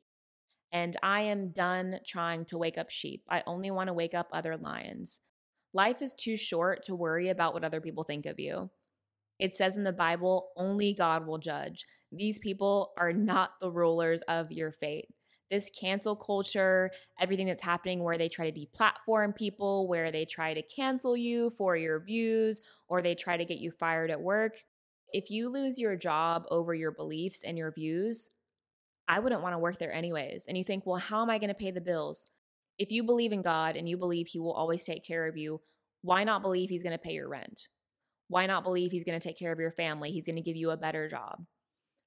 And 0.71 0.97
I 1.02 1.21
am 1.21 1.52
done 1.52 1.99
trying 2.06 2.45
to 2.45 2.58
wake 2.58 2.78
up 2.78 2.89
sheep. 2.89 3.23
I 3.30 3.43
only 3.47 3.71
want 3.71 3.88
to 3.88 3.93
wake 3.93 4.13
up 4.13 4.28
other 4.32 4.58
lions. 4.58 5.21
Life 5.73 6.02
is 6.02 6.13
too 6.13 6.38
short 6.38 6.84
to 6.86 6.95
worry 6.95 7.30
about 7.30 7.54
what 7.54 7.63
other 7.63 7.82
people 7.82 8.04
think 8.04 8.25
of 8.25 8.39
you. 8.39 8.69
It 9.39 9.56
says 9.56 9.78
in 9.78 9.84
the 9.84 9.93
Bible, 9.93 10.49
only 10.58 10.93
God 10.93 11.25
will 11.25 11.38
judge. 11.38 11.86
These 12.12 12.39
people 12.39 12.91
are 12.97 13.13
not 13.13 13.52
the 13.62 13.71
rulers 13.71 14.21
of 14.23 14.52
your 14.52 14.71
fate 14.71 15.08
this 15.49 15.69
cancel 15.69 16.15
culture, 16.15 16.91
everything 17.19 17.47
that's 17.47 17.63
happening 17.63 18.04
where 18.04 18.17
they 18.17 18.30
try 18.30 18.49
to 18.49 18.60
deplatform 18.60 19.36
people, 19.36 19.88
where 19.88 20.12
they 20.12 20.25
try 20.25 20.54
to 20.54 20.62
cancel 20.62 21.17
you 21.17 21.49
for 21.58 21.75
your 21.75 21.99
views, 21.99 22.62
or 22.88 23.02
they 23.02 23.15
try 23.15 23.38
to 23.38 23.45
get 23.45 23.58
you 23.58 23.71
fired 23.71 24.12
at 24.12 24.21
work. 24.21 24.63
If 25.12 25.30
you 25.30 25.50
lose 25.50 25.80
your 25.80 25.95
job 25.95 26.45
over 26.52 26.74
your 26.74 26.91
beliefs 26.91 27.41
and 27.43 27.58
your 27.58 27.72
views, 27.72 28.30
I 29.08 29.19
wouldn't 29.19 29.41
want 29.41 29.54
to 29.54 29.60
work 29.60 29.80
there 29.80 29.91
anyways. 29.91 30.45
And 30.48 30.58
you 30.58 30.63
think, 30.63 30.86
well, 30.86 31.00
how 31.00 31.22
am 31.22 31.30
I 31.30 31.39
going 31.39 31.50
to 31.50 31.56
pay 31.56 31.72
the 31.72 31.82
bills? 31.82 32.28
If 32.78 32.91
you 32.91 33.04
believe 33.04 33.32
in 33.32 33.41
God 33.41 33.76
and 33.76 33.89
you 33.89 33.98
believe 33.98 34.28
He 34.28 34.39
will 34.39 34.54
always 34.54 34.84
take 34.84 35.06
care 35.06 35.28
of 35.28 35.36
you, 35.36 35.62
why 36.02 36.24
not 36.24 36.41
believe 36.41 36.69
He's 36.69 36.84
going 36.84 36.98
to 36.98 37.04
pay 37.04 37.13
your 37.13 37.28
rent? 37.28 37.67
Why 38.28 38.45
not 38.45 38.63
believe 38.63 38.91
He's 38.91 39.04
going 39.04 39.19
to 39.19 39.28
take 39.28 39.39
care 39.39 39.52
of 39.52 39.60
your 39.60 39.72
family? 39.72 40.12
He's 40.12 40.26
going 40.26 40.36
to 40.36 40.41
give 40.41 40.56
you 40.56 40.69
a 40.69 40.78
better 40.78 41.08
job. 41.10 41.43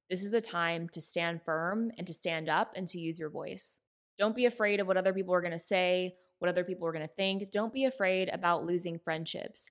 This 0.08 0.22
is 0.22 0.30
the 0.30 0.40
time 0.40 0.88
to 0.90 1.00
stand 1.00 1.40
firm 1.44 1.90
and 1.98 2.06
to 2.06 2.12
stand 2.12 2.48
up 2.48 2.72
and 2.76 2.88
to 2.88 2.98
use 2.98 3.18
your 3.18 3.30
voice. 3.30 3.80
Don't 4.18 4.36
be 4.36 4.46
afraid 4.46 4.78
of 4.78 4.86
what 4.86 4.96
other 4.96 5.12
people 5.12 5.34
are 5.34 5.40
going 5.40 5.52
to 5.52 5.58
say, 5.58 6.14
what 6.38 6.48
other 6.48 6.64
people 6.64 6.86
are 6.86 6.92
going 6.92 7.06
to 7.06 7.14
think. 7.14 7.50
Don't 7.50 7.72
be 7.72 7.84
afraid 7.84 8.28
about 8.32 8.64
losing 8.64 8.98
friendships. 8.98 9.68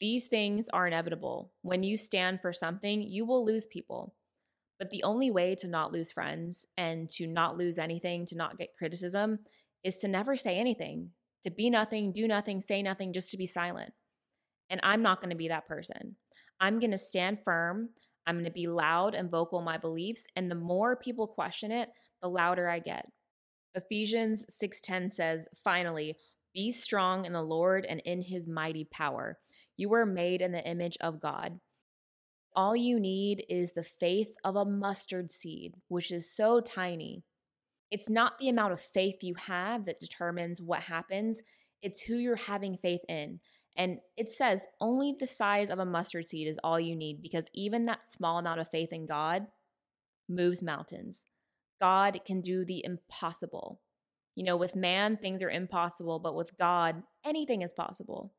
These 0.00 0.26
things 0.26 0.68
are 0.72 0.86
inevitable. 0.86 1.52
When 1.62 1.82
you 1.82 1.96
stand 1.96 2.40
for 2.40 2.52
something, 2.52 3.02
you 3.02 3.24
will 3.24 3.44
lose 3.44 3.66
people. 3.66 4.14
But 4.78 4.90
the 4.90 5.02
only 5.04 5.30
way 5.30 5.54
to 5.56 5.68
not 5.68 5.92
lose 5.92 6.12
friends 6.12 6.66
and 6.76 7.08
to 7.12 7.26
not 7.26 7.56
lose 7.56 7.78
anything, 7.78 8.26
to 8.26 8.36
not 8.36 8.58
get 8.58 8.74
criticism, 8.76 9.38
is 9.82 9.98
to 9.98 10.08
never 10.08 10.36
say 10.36 10.58
anything, 10.58 11.10
to 11.44 11.50
be 11.50 11.70
nothing, 11.70 12.12
do 12.12 12.28
nothing, 12.28 12.60
say 12.60 12.82
nothing, 12.82 13.12
just 13.12 13.30
to 13.30 13.38
be 13.38 13.46
silent. 13.46 13.92
And 14.68 14.80
I'm 14.82 15.02
not 15.02 15.20
going 15.20 15.30
to 15.30 15.36
be 15.36 15.48
that 15.48 15.66
person. 15.66 16.16
I'm 16.60 16.78
going 16.78 16.90
to 16.90 16.98
stand 16.98 17.38
firm. 17.44 17.90
I'm 18.26 18.34
going 18.34 18.44
to 18.44 18.50
be 18.50 18.66
loud 18.66 19.14
and 19.14 19.30
vocal 19.30 19.60
in 19.60 19.64
my 19.64 19.78
beliefs, 19.78 20.26
and 20.34 20.50
the 20.50 20.56
more 20.56 20.96
people 20.96 21.28
question 21.28 21.70
it, 21.70 21.90
the 22.20 22.28
louder 22.28 22.68
I 22.68 22.80
get. 22.80 23.06
Ephesians 23.74 24.44
6:10 24.50 25.12
says, 25.12 25.46
"Finally, 25.54 26.16
be 26.52 26.72
strong 26.72 27.26
in 27.26 27.32
the 27.32 27.42
Lord 27.42 27.84
and 27.84 28.00
in 28.00 28.22
his 28.22 28.48
mighty 28.48 28.84
power. 28.84 29.38
You 29.76 29.88
were 29.88 30.06
made 30.06 30.40
in 30.40 30.52
the 30.52 30.66
image 30.66 30.96
of 31.00 31.20
God." 31.20 31.60
All 32.54 32.74
you 32.74 32.98
need 32.98 33.44
is 33.48 33.72
the 33.72 33.84
faith 33.84 34.34
of 34.42 34.56
a 34.56 34.64
mustard 34.64 35.30
seed, 35.30 35.74
which 35.88 36.10
is 36.10 36.34
so 36.34 36.60
tiny. 36.60 37.22
It's 37.90 38.08
not 38.08 38.38
the 38.38 38.48
amount 38.48 38.72
of 38.72 38.80
faith 38.80 39.22
you 39.22 39.34
have 39.34 39.84
that 39.84 40.00
determines 40.00 40.60
what 40.60 40.84
happens, 40.84 41.42
it's 41.82 42.00
who 42.00 42.16
you're 42.16 42.36
having 42.36 42.76
faith 42.76 43.02
in. 43.08 43.40
And 43.76 43.98
it 44.16 44.32
says 44.32 44.66
only 44.80 45.12
the 45.12 45.26
size 45.26 45.68
of 45.68 45.78
a 45.78 45.84
mustard 45.84 46.24
seed 46.24 46.48
is 46.48 46.58
all 46.64 46.80
you 46.80 46.96
need 46.96 47.20
because 47.20 47.44
even 47.52 47.84
that 47.84 48.10
small 48.10 48.38
amount 48.38 48.60
of 48.60 48.70
faith 48.70 48.92
in 48.92 49.06
God 49.06 49.48
moves 50.28 50.62
mountains. 50.62 51.26
God 51.78 52.20
can 52.24 52.40
do 52.40 52.64
the 52.64 52.82
impossible. 52.82 53.82
You 54.34 54.44
know, 54.44 54.56
with 54.56 54.74
man, 54.74 55.16
things 55.16 55.42
are 55.42 55.50
impossible, 55.50 56.18
but 56.18 56.34
with 56.34 56.56
God, 56.56 57.02
anything 57.24 57.60
is 57.62 57.72
possible. 57.72 58.32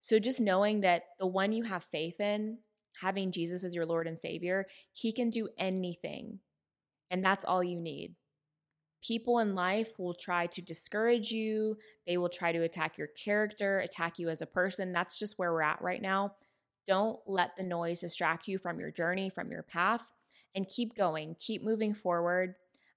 So 0.00 0.18
just 0.18 0.40
knowing 0.40 0.80
that 0.82 1.04
the 1.18 1.26
one 1.26 1.52
you 1.52 1.64
have 1.64 1.84
faith 1.84 2.20
in, 2.20 2.58
having 3.00 3.32
Jesus 3.32 3.64
as 3.64 3.74
your 3.74 3.86
Lord 3.86 4.06
and 4.06 4.18
Savior, 4.18 4.66
he 4.92 5.12
can 5.12 5.30
do 5.30 5.48
anything. 5.58 6.40
And 7.10 7.24
that's 7.24 7.44
all 7.44 7.64
you 7.64 7.80
need 7.80 8.14
people 9.02 9.38
in 9.38 9.54
life 9.54 9.98
will 9.98 10.14
try 10.14 10.46
to 10.46 10.62
discourage 10.62 11.30
you. 11.30 11.76
They 12.06 12.16
will 12.16 12.28
try 12.28 12.52
to 12.52 12.62
attack 12.62 12.98
your 12.98 13.08
character, 13.08 13.80
attack 13.80 14.18
you 14.18 14.28
as 14.28 14.42
a 14.42 14.46
person. 14.46 14.92
That's 14.92 15.18
just 15.18 15.38
where 15.38 15.52
we're 15.52 15.62
at 15.62 15.82
right 15.82 16.02
now. 16.02 16.34
Don't 16.86 17.18
let 17.26 17.56
the 17.56 17.62
noise 17.62 18.00
distract 18.00 18.48
you 18.48 18.58
from 18.58 18.80
your 18.80 18.90
journey, 18.90 19.30
from 19.30 19.50
your 19.50 19.62
path, 19.62 20.02
and 20.54 20.68
keep 20.68 20.96
going. 20.96 21.36
Keep 21.38 21.62
moving 21.62 21.94
forward. 21.94 22.54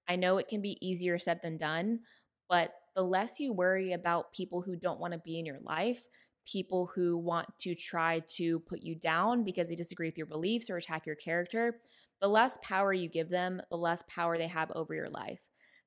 I 0.08 0.16
know 0.16 0.38
it 0.38 0.48
can 0.48 0.62
be 0.62 0.78
easier 0.86 1.18
said 1.18 1.40
than 1.42 1.58
done, 1.58 2.00
but 2.48 2.74
the 2.96 3.02
less 3.02 3.38
you 3.38 3.52
worry 3.52 3.92
about 3.92 4.32
people 4.32 4.62
who 4.62 4.76
don't 4.76 5.00
want 5.00 5.12
to 5.12 5.18
be 5.18 5.38
in 5.38 5.46
your 5.46 5.60
life, 5.62 6.06
people 6.46 6.90
who 6.94 7.16
want 7.16 7.46
to 7.60 7.74
try 7.74 8.20
to 8.36 8.60
put 8.60 8.82
you 8.82 8.94
down 8.94 9.44
because 9.44 9.68
they 9.68 9.74
disagree 9.74 10.08
with 10.08 10.18
your 10.18 10.26
beliefs 10.26 10.68
or 10.70 10.76
attack 10.76 11.06
your 11.06 11.16
character, 11.16 11.80
the 12.20 12.28
less 12.28 12.58
power 12.62 12.92
you 12.92 13.08
give 13.08 13.30
them, 13.30 13.60
the 13.70 13.76
less 13.76 14.02
power 14.08 14.38
they 14.38 14.48
have 14.48 14.70
over 14.74 14.94
your 14.94 15.10
life 15.10 15.40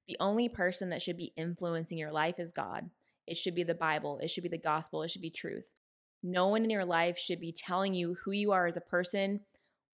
the 0.08 0.18
only 0.20 0.50
person 0.50 0.89
that 0.89 1.02
should 1.02 1.18
be 1.18 1.34
influencing 1.36 1.98
your 1.98 2.12
life 2.12 2.39
is 2.39 2.52
God. 2.52 2.89
It 3.28 3.38
should 3.38 3.56
be 3.56 3.63
the 3.63 3.74
Bible, 3.74 4.20
it 4.22 4.30
should 4.30 4.44
be 4.44 4.50
the 4.50 4.58
gospel, 4.58 5.02
it 5.02 5.10
should 5.10 5.22
be 5.22 5.32
truth. 5.32 5.72
No 6.22 6.48
one 6.48 6.63
in 6.63 6.70
your 6.70 6.86
life 6.86 7.18
should 7.18 7.39
be 7.39 7.52
telling 7.52 7.94
you 7.94 8.15
who 8.24 8.32
you 8.32 8.52
are 8.52 8.68
as 8.68 8.78
a 8.78 8.82
person, 8.82 9.41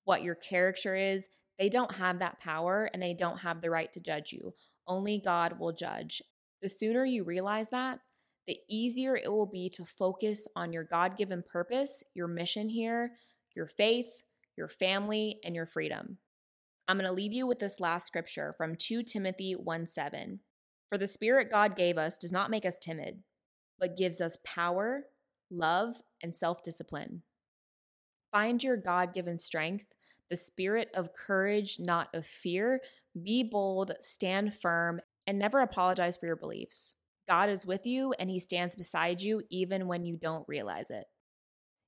what 0.04 0.24
your 0.24 0.36
character 0.36 0.96
is. 0.96 1.28
They 1.58 1.70
don't 1.70 1.96
have 1.96 2.20
that 2.20 2.40
power 2.40 2.90
and 2.94 3.02
they 3.02 3.14
don't 3.14 3.40
have 3.40 3.62
the 3.62 3.70
right 3.70 3.94
to 3.94 4.00
judge 4.00 4.32
you. 4.32 4.54
Only 4.88 5.22
God 5.24 5.60
will 5.60 5.74
judge. 5.74 6.22
The 6.62 6.70
sooner 6.70 7.06
you 7.06 7.24
realize 7.24 7.70
that, 7.70 8.00
the 8.48 8.58
easier 8.70 9.16
it 9.16 9.32
will 9.32 9.46
be 9.46 9.70
to 9.70 9.86
focus 9.86 10.48
on 10.56 10.74
your 10.74 10.84
God 10.84 11.18
given 11.18 11.44
purpose, 11.44 12.04
your 12.14 12.28
mission 12.28 12.70
here, 12.70 13.14
your 13.56 13.68
faith, 13.68 14.24
your 14.58 14.68
family, 14.68 15.40
and 15.44 15.56
your 15.56 15.66
freedom. 15.66 16.18
I'm 16.88 16.98
going 16.98 17.08
to 17.08 17.14
leave 17.14 17.34
you 17.34 17.48
with 17.48 17.60
this 17.60 17.80
last 17.80 18.08
scripture 18.08 18.54
from 18.58 18.76
2 18.76 19.04
Timothy 19.04 19.54
1 19.54 19.88
7. 19.88 20.40
For 20.90 20.98
the 20.98 21.08
Spirit 21.08 21.52
God 21.52 21.78
gave 21.78 21.98
us 21.98 22.18
does 22.18 22.32
not 22.32 22.52
make 22.52 22.66
us 22.66 22.80
timid, 22.80 23.24
but 23.80 23.96
gives 23.96 24.20
us 24.20 24.38
power, 24.44 25.06
love, 25.50 26.02
and 26.22 26.36
self 26.36 26.64
discipline. 26.64 27.22
Find 28.32 28.64
your 28.64 28.78
God 28.78 29.14
given 29.14 29.38
strength, 29.38 29.86
the 30.30 30.38
spirit 30.38 30.90
of 30.94 31.14
courage, 31.14 31.78
not 31.80 32.08
of 32.14 32.26
fear. 32.26 32.82
Be 33.22 33.44
bold, 33.44 33.92
stand 34.00 34.56
firm, 34.56 35.02
and 35.28 35.38
never 35.38 35.60
apologize 35.60 36.18
for 36.18 36.26
your 36.26 36.38
beliefs. 36.38 36.96
God 37.28 37.50
is 37.50 37.66
with 37.66 37.86
you 37.86 38.14
and 38.20 38.30
He 38.30 38.40
stands 38.40 38.76
beside 38.76 39.22
you 39.22 39.42
even 39.50 39.88
when 39.88 40.06
you 40.06 40.18
don't 40.18 40.48
realize 40.48 40.90
it. 40.90 41.06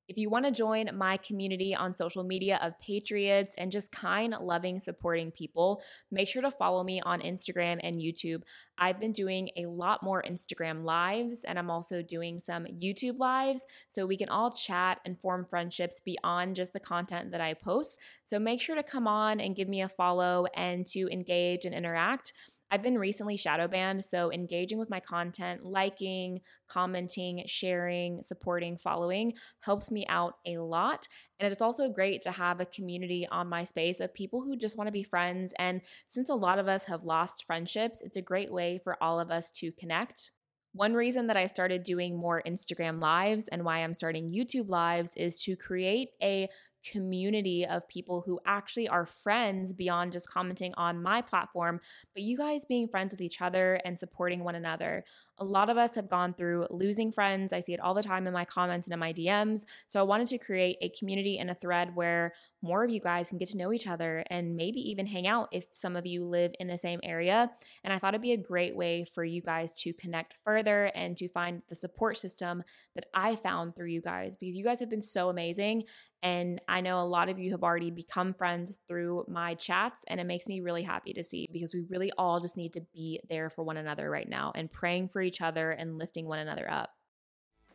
If 0.10 0.18
you 0.18 0.30
want 0.30 0.46
to 0.46 0.52
join 0.52 0.90
my 0.96 1.16
community 1.18 1.74
on 1.74 1.96
social 1.96 2.24
media 2.24 2.60
of 2.62 2.80
patriots 2.80 3.56
and 3.58 3.72
just 3.72 3.92
kind, 3.92 4.36
loving, 4.42 4.78
supporting 4.78 5.32
people, 5.32 5.82
make 6.12 6.28
sure 6.28 6.42
to 6.42 6.52
follow 6.52 6.84
me 6.84 7.02
on 7.02 7.22
Instagram 7.22 7.80
and 7.82 7.96
YouTube. 7.96 8.42
I've 8.78 9.00
been 9.00 9.14
doing 9.14 9.50
a 9.56 9.68
lot 9.68 10.04
more 10.04 10.22
Instagram 10.22 10.84
lives 10.84 11.46
and 11.46 11.58
I'm 11.58 11.70
also 11.70 12.02
doing 12.02 12.42
some 12.42 12.66
YouTube 12.66 13.18
lives 13.18 13.66
so 13.88 14.06
we 14.06 14.18
can 14.18 14.28
all 14.28 14.52
chat 14.52 15.00
and 15.06 15.18
form 15.20 15.46
friendships 15.50 16.02
beyond 16.02 16.58
just 16.58 16.74
the 16.74 16.82
content 16.82 17.32
that 17.32 17.42
I 17.42 17.54
post. 17.54 17.98
So 18.26 18.40
make 18.40 18.62
sure 18.62 18.76
to 18.76 18.84
come 18.84 19.08
on 19.08 19.40
and 19.40 19.56
give 19.56 19.70
me 19.70 19.82
a 19.84 19.90
follow 19.90 20.48
and 20.56 20.86
to 20.88 21.08
engage 21.12 21.64
and 21.64 21.74
interact. 21.74 22.34
I've 22.74 22.82
been 22.82 22.98
recently 22.98 23.38
shadow 23.38 23.68
banned, 23.68 24.04
so 24.04 24.32
engaging 24.32 24.80
with 24.80 24.90
my 24.90 25.00
content, 25.00 25.64
liking, 25.64 26.42
commenting, 26.68 27.44
sharing, 27.46 28.24
supporting, 28.24 28.80
following 28.80 29.34
helps 29.60 29.92
me 29.92 30.08
out 30.10 30.38
a 30.48 30.58
lot. 30.58 31.08
And 31.40 31.52
it's 31.52 31.62
also 31.62 31.88
great 31.88 32.24
to 32.24 32.32
have 32.32 32.60
a 32.60 32.66
community 32.66 33.28
on 33.32 33.48
my 33.48 33.64
space 33.64 34.00
of 34.00 34.12
people 34.12 34.42
who 34.42 34.58
just 34.58 34.76
want 34.76 34.88
to 34.88 34.92
be 34.92 35.04
friends. 35.04 35.54
And 35.60 35.82
since 36.08 36.32
a 36.32 36.34
lot 36.34 36.58
of 36.58 36.68
us 36.68 36.86
have 36.86 37.04
lost 37.04 37.46
friendships, 37.46 38.02
it's 38.02 38.18
a 38.18 38.24
great 38.24 38.52
way 38.52 38.80
for 38.84 38.98
all 39.04 39.20
of 39.20 39.30
us 39.30 39.52
to 39.52 39.72
connect. 39.74 40.32
One 40.72 40.96
reason 40.96 41.28
that 41.28 41.38
I 41.38 41.46
started 41.46 41.84
doing 41.84 42.18
more 42.18 42.42
Instagram 42.42 43.00
lives 43.00 43.48
and 43.50 43.64
why 43.64 43.84
I'm 43.84 43.94
starting 43.94 44.32
YouTube 44.32 44.68
lives 44.68 45.16
is 45.16 45.40
to 45.44 45.56
create 45.56 46.10
a 46.24 46.50
community 46.84 47.66
of 47.66 47.88
people 47.88 48.24
who 48.26 48.40
actually 48.46 48.88
are 48.88 49.06
friends 49.06 49.74
beyond 49.74 50.12
just 50.12 50.30
commenting 50.30 50.74
on 50.76 51.02
my 51.02 51.22
platform, 51.22 51.80
but 52.14 52.24
you 52.24 52.38
guys 52.38 52.66
being 52.66 52.88
friends 52.88 53.12
with 53.12 53.22
each 53.22 53.42
other 53.42 53.80
and 53.86 54.00
supporting 54.00 54.44
one 54.44 54.56
another. 54.56 55.04
A 55.40 55.44
lot 55.44 55.70
of 55.70 55.78
us 55.78 55.96
have 55.96 56.10
gone 56.10 56.34
through 56.34 56.68
losing 56.70 57.12
friends. 57.12 57.54
I 57.54 57.60
see 57.60 57.74
it 57.74 57.80
all 57.80 57.94
the 57.94 58.04
time 58.04 58.28
in 58.28 58.34
my 58.34 58.46
comments 58.46 58.88
and 58.88 58.94
in 58.94 59.00
my 59.00 59.14
DMs. 59.14 59.66
So 59.88 60.00
I 60.00 60.04
wanted 60.04 60.28
to 60.30 60.38
create 60.38 60.78
a 60.82 60.90
community 60.90 61.40
and 61.40 61.50
a 61.50 61.56
thread 61.56 61.96
where 61.96 62.34
more 62.62 62.84
of 62.84 62.92
you 62.92 63.02
guys 63.02 63.30
can 63.30 63.38
get 63.38 63.50
to 63.50 63.58
know 63.58 63.74
each 63.74 63.88
other 63.88 64.24
and 64.30 64.56
maybe 64.56 64.80
even 64.80 65.06
hang 65.06 65.28
out 65.28 65.50
if 65.52 65.66
some 65.74 65.96
of 65.96 66.06
you 66.06 66.24
live 66.24 66.54
in 66.60 66.68
the 66.68 66.78
same 66.78 67.00
area. 67.04 67.52
And 67.84 67.94
I 67.94 68.00
thought 68.00 68.14
it'd 68.14 68.22
be 68.22 68.32
a 68.32 68.38
great 68.38 68.76
way 68.76 69.06
for 69.14 69.26
you 69.26 69.42
guys 69.42 69.76
to 69.82 69.94
connect 69.94 70.36
further 70.46 70.92
and 70.96 71.18
to 71.18 71.28
find 71.28 71.62
the 71.68 71.76
support 71.76 72.18
system 72.18 72.64
that 72.96 73.06
I 73.14 73.36
found 73.36 73.76
through 73.76 73.88
you 73.88 74.02
guys 74.02 74.38
because 74.38 74.56
you 74.56 74.64
guys 74.64 74.80
have 74.80 74.90
been 74.90 75.04
so 75.04 75.30
amazing. 75.30 75.84
And 76.24 76.62
I 76.70 76.80
know 76.80 77.00
a 77.00 77.06
lot 77.06 77.28
of 77.28 77.38
you 77.38 77.52
have 77.52 77.64
already 77.64 77.92
become 77.92 78.34
friends 78.34 78.80
through 78.88 79.26
my 79.28 79.56
chats, 79.56 80.04
and 80.08 80.22
it 80.22 80.24
makes 80.24 80.48
me 80.48 80.62
really 80.62 80.84
happy 80.84 81.12
to 81.14 81.24
see 81.24 81.50
because 81.52 81.74
we 81.74 81.82
really 81.90 82.12
all 82.18 82.40
just 82.40 82.56
need 82.56 82.74
to 82.74 82.82
be 82.94 83.20
there 83.30 83.50
for 83.50 83.64
one 83.64 83.76
another 83.76 84.10
right 84.10 84.28
now 84.28 84.54
and 84.56 84.72
praying 84.72 85.10
for 85.10 85.22
each 85.22 85.42
other 85.42 85.72
and 85.72 85.98
lifting 85.98 86.26
one 86.26 86.40
another 86.40 86.72
up. 86.72 86.92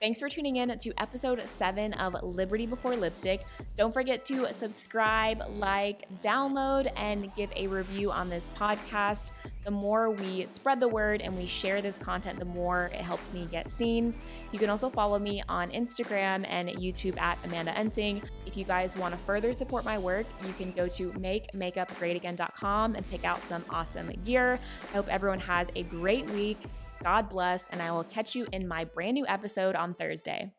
Thanks 0.00 0.20
for 0.20 0.28
tuning 0.28 0.56
in 0.56 0.78
to 0.78 0.92
episode 0.96 1.42
seven 1.48 1.92
of 1.94 2.22
Liberty 2.22 2.66
Before 2.66 2.94
Lipstick. 2.94 3.44
Don't 3.76 3.92
forget 3.92 4.24
to 4.26 4.46
subscribe, 4.52 5.42
like, 5.56 6.06
download, 6.22 6.88
and 6.94 7.34
give 7.34 7.50
a 7.56 7.66
review 7.66 8.12
on 8.12 8.28
this 8.28 8.48
podcast. 8.56 9.32
The 9.64 9.72
more 9.72 10.12
we 10.12 10.46
spread 10.46 10.78
the 10.78 10.86
word 10.86 11.20
and 11.20 11.36
we 11.36 11.46
share 11.46 11.82
this 11.82 11.98
content, 11.98 12.38
the 12.38 12.44
more 12.44 12.92
it 12.94 13.00
helps 13.00 13.32
me 13.32 13.48
get 13.50 13.68
seen. 13.68 14.14
You 14.52 14.60
can 14.60 14.70
also 14.70 14.88
follow 14.88 15.18
me 15.18 15.42
on 15.48 15.68
Instagram 15.70 16.46
and 16.48 16.68
YouTube 16.68 17.18
at 17.18 17.36
Amanda 17.42 17.72
Ensing. 17.72 18.22
If 18.46 18.56
you 18.56 18.64
guys 18.64 18.94
want 18.94 19.14
to 19.16 19.20
further 19.24 19.52
support 19.52 19.84
my 19.84 19.98
work, 19.98 20.26
you 20.46 20.52
can 20.52 20.70
go 20.70 20.86
to 20.86 21.10
makemakeupgreatagain.com 21.10 22.94
and 22.94 23.10
pick 23.10 23.24
out 23.24 23.44
some 23.46 23.64
awesome 23.68 24.12
gear. 24.24 24.60
I 24.90 24.96
hope 24.96 25.08
everyone 25.08 25.40
has 25.40 25.66
a 25.74 25.82
great 25.82 26.30
week. 26.30 26.58
God 27.02 27.28
bless, 27.28 27.68
and 27.70 27.80
I 27.80 27.92
will 27.92 28.04
catch 28.04 28.34
you 28.34 28.46
in 28.52 28.66
my 28.66 28.84
brand 28.84 29.14
new 29.14 29.26
episode 29.26 29.76
on 29.76 29.94
Thursday. 29.94 30.52